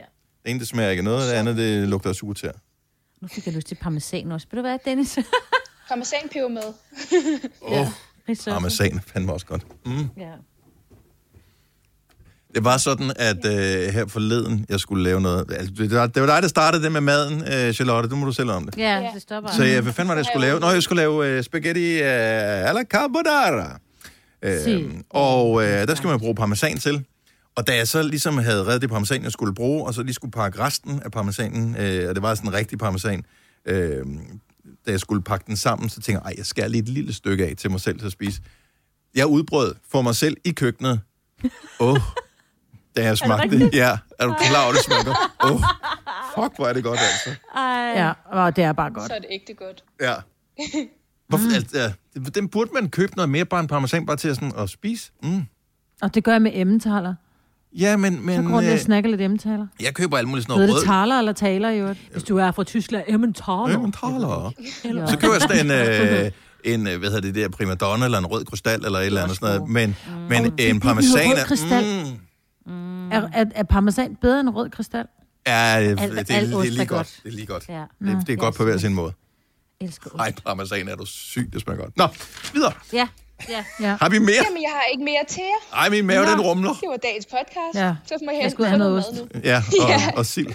Det 0.45 0.51
ene, 0.51 0.59
det 0.61 0.69
smager 0.69 0.91
ikke 0.91 1.03
noget, 1.03 1.29
det 1.29 1.33
andet, 1.33 1.57
det 1.57 1.89
lugter 1.89 2.11
af 2.11 2.15
sugertær. 2.17 2.51
Nu 3.23 3.29
fik 3.29 3.47
jeg 3.47 3.55
lyst 3.55 3.67
til 3.67 3.75
parmesan 3.75 4.33
også. 4.33 4.47
Vil 4.51 4.59
du 4.59 4.63
være, 4.63 4.79
Dennis? 4.85 5.19
Parmesanpeber 5.89 6.49
med. 6.49 6.63
Åh, 7.63 7.81
oh, 7.81 7.87
Risotto. 8.29 8.53
parmesan 8.53 9.01
fandme 9.07 9.33
også 9.33 9.47
godt. 9.47 9.67
Mm. 9.87 9.93
Ja. 10.17 10.31
Det 12.55 12.65
var 12.65 12.77
sådan, 12.77 13.13
at 13.17 13.47
øh, 13.47 13.95
her 13.95 14.07
forleden, 14.07 14.67
jeg 14.69 14.81
skulle 14.81 15.05
lave 15.05 15.21
noget... 15.21 15.53
Altså, 15.53 15.75
det, 15.79 15.91
var, 15.91 16.07
det 16.07 16.23
var 16.23 16.29
dig, 16.29 16.43
der 16.43 16.49
startede 16.49 16.83
det 16.83 16.93
med 16.93 17.01
maden, 17.01 17.41
øh, 17.53 17.73
Charlotte. 17.75 18.09
Du 18.09 18.17
må 18.17 18.27
du 18.27 18.33
selv 18.33 18.51
om 18.51 18.65
det. 18.65 18.79
Ja, 18.79 19.11
det 19.15 19.23
stopper. 19.23 19.51
Så 19.51 19.65
jeg, 19.65 19.81
hvad 19.81 19.93
fanden 19.93 20.09
var 20.09 20.15
det, 20.15 20.19
jeg 20.19 20.27
skulle 20.27 20.47
lave? 20.47 20.61
Nå, 20.61 20.71
jeg 20.71 20.83
skulle 20.83 21.01
lave 21.01 21.29
øh, 21.29 21.43
spaghetti 21.43 21.93
øh, 21.93 22.69
alla 22.69 22.85
carbonara. 22.85 23.79
Si. 24.65 24.71
Øh, 24.71 24.91
og 25.11 25.63
øh, 25.63 25.89
der 25.89 25.95
skal 25.95 26.09
man 26.09 26.19
bruge 26.19 26.35
parmesan 26.35 26.79
til. 26.79 27.05
Og 27.57 27.67
da 27.67 27.77
jeg 27.77 27.89
så 27.89 28.03
ligesom 28.03 28.39
havde 28.39 28.67
reddet 28.67 28.83
det 28.83 28.91
parmesan, 28.91 29.23
jeg 29.25 29.33
skulle 29.33 29.55
bruge, 29.55 29.87
og 29.87 29.95
så 29.95 30.03
lige 30.03 30.15
skulle 30.15 30.33
pakke 30.33 30.61
resten 30.61 31.01
af 31.05 31.11
parmesanen, 31.11 31.77
øh, 31.77 32.09
og 32.09 32.15
det 32.15 32.23
var 32.23 32.35
sådan 32.35 32.51
en 32.51 32.55
rigtig 32.55 32.79
parmesan, 32.79 33.23
øh, 33.67 34.05
da 34.87 34.91
jeg 34.91 35.01
skulle 35.01 35.23
pakke 35.23 35.45
den 35.47 35.57
sammen, 35.57 35.89
så 35.89 35.95
tænkte 35.95 36.13
jeg, 36.13 36.31
ej, 36.31 36.35
jeg 36.39 36.47
skærer 36.47 36.69
lige 36.69 36.83
et 36.83 36.89
lille 36.89 37.13
stykke 37.13 37.47
af 37.47 37.57
til 37.57 37.71
mig 37.71 37.81
selv 37.81 37.99
til 37.99 38.07
at 38.07 38.13
spise. 38.13 38.41
Jeg 39.15 39.27
udbrød 39.27 39.75
for 39.91 40.03
mig 40.03 40.17
selv 40.17 40.37
i 40.45 40.51
køkkenet. 40.51 41.01
Åh, 41.81 41.89
oh, 41.93 41.99
da 42.97 43.05
jeg 43.05 43.19
smagte 43.19 43.59
det. 43.59 43.75
Ja, 43.75 43.99
er 44.19 44.27
du 44.27 44.35
klar 44.49 44.65
over, 44.65 44.73
det 44.73 44.83
smager 44.85 45.05
godt? 45.05 45.17
Åh, 45.45 45.53
oh, 45.53 45.61
fuck, 46.35 46.57
hvor 46.57 46.67
er 46.67 46.73
det 46.73 46.85
godt, 46.85 46.99
altså. 47.01 47.41
Ej. 47.57 47.63
Ja, 47.97 48.13
og 48.25 48.57
det 48.57 48.65
er 48.65 48.73
bare 48.73 48.91
godt. 48.91 49.07
Så 49.07 49.15
er 49.15 49.19
det 49.19 49.29
ægte 49.31 49.55
godt. 49.55 49.85
Ja. 50.01 50.15
Hvorfor, 51.29 51.55
altså, 51.55 51.93
det- 52.15 52.35
den 52.35 52.49
burde 52.49 52.71
man 52.75 52.91
købe 52.91 53.17
noget 53.17 53.29
mere, 53.29 53.45
bare 53.45 53.61
en 53.61 53.67
parmesan, 53.67 54.07
bare 54.07 54.17
til 54.17 54.29
at, 54.29 54.35
sådan, 54.35 54.53
at 54.59 54.71
spise. 54.71 55.13
Mm. 55.23 55.43
Og 56.03 56.15
det 56.15 56.25
gør 56.25 56.33
jeg 56.33 56.43
med 56.43 56.51
emmentaler. 56.55 57.15
Ja, 57.81 57.97
men, 57.97 58.15
Så 58.15 58.21
men 58.23 58.45
går 58.47 58.61
jeg 58.61 58.69
øh, 58.69 58.75
og 58.75 58.81
snakker 58.81 59.11
lidt 59.11 59.21
emmentaler. 59.21 59.67
jeg 59.83 59.95
køber 59.95 60.17
alt 60.19 60.29
muligt 60.29 60.47
sådan 60.49 60.61
Hedder 60.61 60.73
noget 60.73 60.83
det 60.85 60.91
rød. 60.91 61.03
taler 61.05 61.19
eller 61.19 61.33
taler 61.33 61.71
i 61.71 61.79
øvrigt? 61.81 61.99
Hvis 62.13 62.23
du 62.23 62.37
er 62.37 62.51
fra 62.53 62.65
Tyskland, 62.65 63.05
emmentaler. 63.09 63.65
Emmentaler. 63.75 64.53
Eller- 64.85 65.07
Så 65.07 65.17
køber 65.19 65.35
jeg 65.35 65.43
sådan 65.43 65.67
en, 65.67 65.71
øh, 66.25 66.31
en 66.65 66.87
øh, 66.87 66.99
hvad 66.99 67.09
hedder 67.09 67.21
det 67.21 67.35
der, 67.35 67.49
primadonna, 67.49 68.05
eller 68.05 68.19
en 68.19 68.27
rød 68.27 68.45
krystal, 68.45 68.85
eller 68.85 68.99
et 68.99 69.07
eller 69.07 69.23
andet 69.23 69.37
sådan 69.39 69.57
noget. 69.57 69.71
Men, 69.71 69.97
Mm. 70.09 70.15
men 70.45 70.59
det 70.59 70.67
er 70.67 70.71
en 70.71 70.81
parmesan 70.81 71.31
rød 71.31 71.37
er... 71.39 71.45
krystal. 71.45 71.85
Mm, 72.67 73.11
Er, 73.13 73.29
er, 73.33 73.45
er 73.55 73.63
parmesan 73.63 74.17
bedre 74.21 74.41
end 74.41 74.49
rød 74.49 74.71
kristal? 74.71 75.05
Ja, 75.47 75.81
det, 75.83 75.89
Alt- 76.01 76.01
det, 76.01 76.19
det, 76.19 76.29
det, 76.29 76.37
er 76.37 76.63
lige 76.63 76.77
godt. 76.79 76.89
godt. 76.89 77.21
Det 77.25 77.29
er 77.29 77.35
lige 77.35 77.47
godt. 77.47 77.65
Ja. 77.69 77.83
Det, 78.05 78.27
det 78.27 78.33
er 78.33 78.37
godt 78.37 78.55
på 78.55 78.65
hver 78.65 78.79
sin 78.79 78.95
måde. 78.95 79.13
Elsker 79.81 80.11
ost. 80.11 80.19
Ej, 80.21 80.33
parmesan 80.47 80.89
er 80.89 80.97
du 80.97 81.07
syg, 81.07 81.51
det 81.53 81.61
smager 81.63 81.81
godt. 81.81 81.97
Nå, 81.97 82.07
videre. 82.55 82.73
Ja, 82.93 83.09
ja. 83.81 83.97
Har 84.01 84.09
vi 84.09 84.19
mere? 84.19 84.43
Jamen, 84.47 84.63
jeg 84.63 84.71
har 84.75 84.83
ikke 84.93 85.05
mere 85.05 85.25
til 85.29 85.43
jer. 85.43 85.77
Ej, 85.79 85.89
min 85.89 86.07
mave, 86.07 86.25
Nå. 86.25 86.31
den 86.31 86.41
rumler. 86.41 86.71
Det 86.81 86.89
var 86.89 86.97
dagens 86.97 87.27
podcast. 87.27 87.75
Ja. 87.75 87.95
Så 88.07 88.19
må 88.25 88.31
jeg 88.31 88.41
Jeg 88.43 88.51
skulle 88.51 88.69
have 88.69 88.79
noget 88.79 88.93
mad 88.95 88.99
ost. 89.05 89.35
nu. 89.35 89.41
Ja, 89.45 89.63
og, 89.83 89.89
Ja. 89.89 90.13
og 90.17 90.27
sild. 90.27 90.49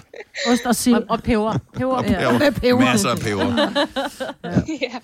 Ost 0.48 0.66
og 0.66 0.76
sild. 0.76 0.94
Og, 0.94 1.04
og 1.08 1.22
peber. 1.22 1.58
Peber. 1.74 2.02
Ja. 2.10 2.38
Med 2.38 2.52
peber. 2.52 2.78
Masser 2.80 3.08
af 3.10 3.18
peber. 3.18 3.44
ja. 4.82 4.98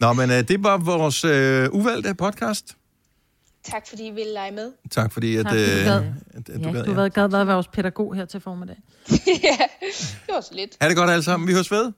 Nå, 0.00 0.12
men 0.12 0.30
uh, 0.30 0.36
det 0.36 0.62
var 0.64 0.76
vores 0.78 1.24
uh, 1.24 1.80
uvalgte 1.80 2.14
podcast. 2.14 2.76
Tak 3.64 3.88
fordi 3.88 4.06
I 4.06 4.10
ville 4.10 4.32
lege 4.32 4.50
med. 4.50 4.72
Tak 4.90 5.12
fordi, 5.12 5.36
at, 5.36 5.44
Tak, 5.46 5.52
fordi 5.52 5.64
du 5.64 5.78
øh, 5.78 5.84
gad. 5.84 5.94
at, 5.94 6.48
at 6.48 6.64
du 6.64 6.68
Ja, 6.68 6.72
gad. 6.72 6.84
Du 6.84 7.00
Ja. 7.02 7.08
gad 7.08 7.28
været 7.28 7.46
vores 7.46 7.68
pædagog 7.68 8.14
her 8.14 8.24
til 8.24 8.40
formiddag. 8.40 8.76
ja, 9.26 9.56
det 10.26 10.34
var 10.34 10.40
så 10.40 10.50
lidt. 10.52 10.70
Ha' 10.80 10.88
det 10.88 10.96
godt 10.96 11.10
alle 11.10 11.22
sammen. 11.22 11.48
Vi 11.48 11.52
høres 11.52 11.70
ved. 11.70 11.92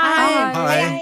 Hej. 0.00 0.52
Hej. 0.52 0.80
Hej. 0.80 1.00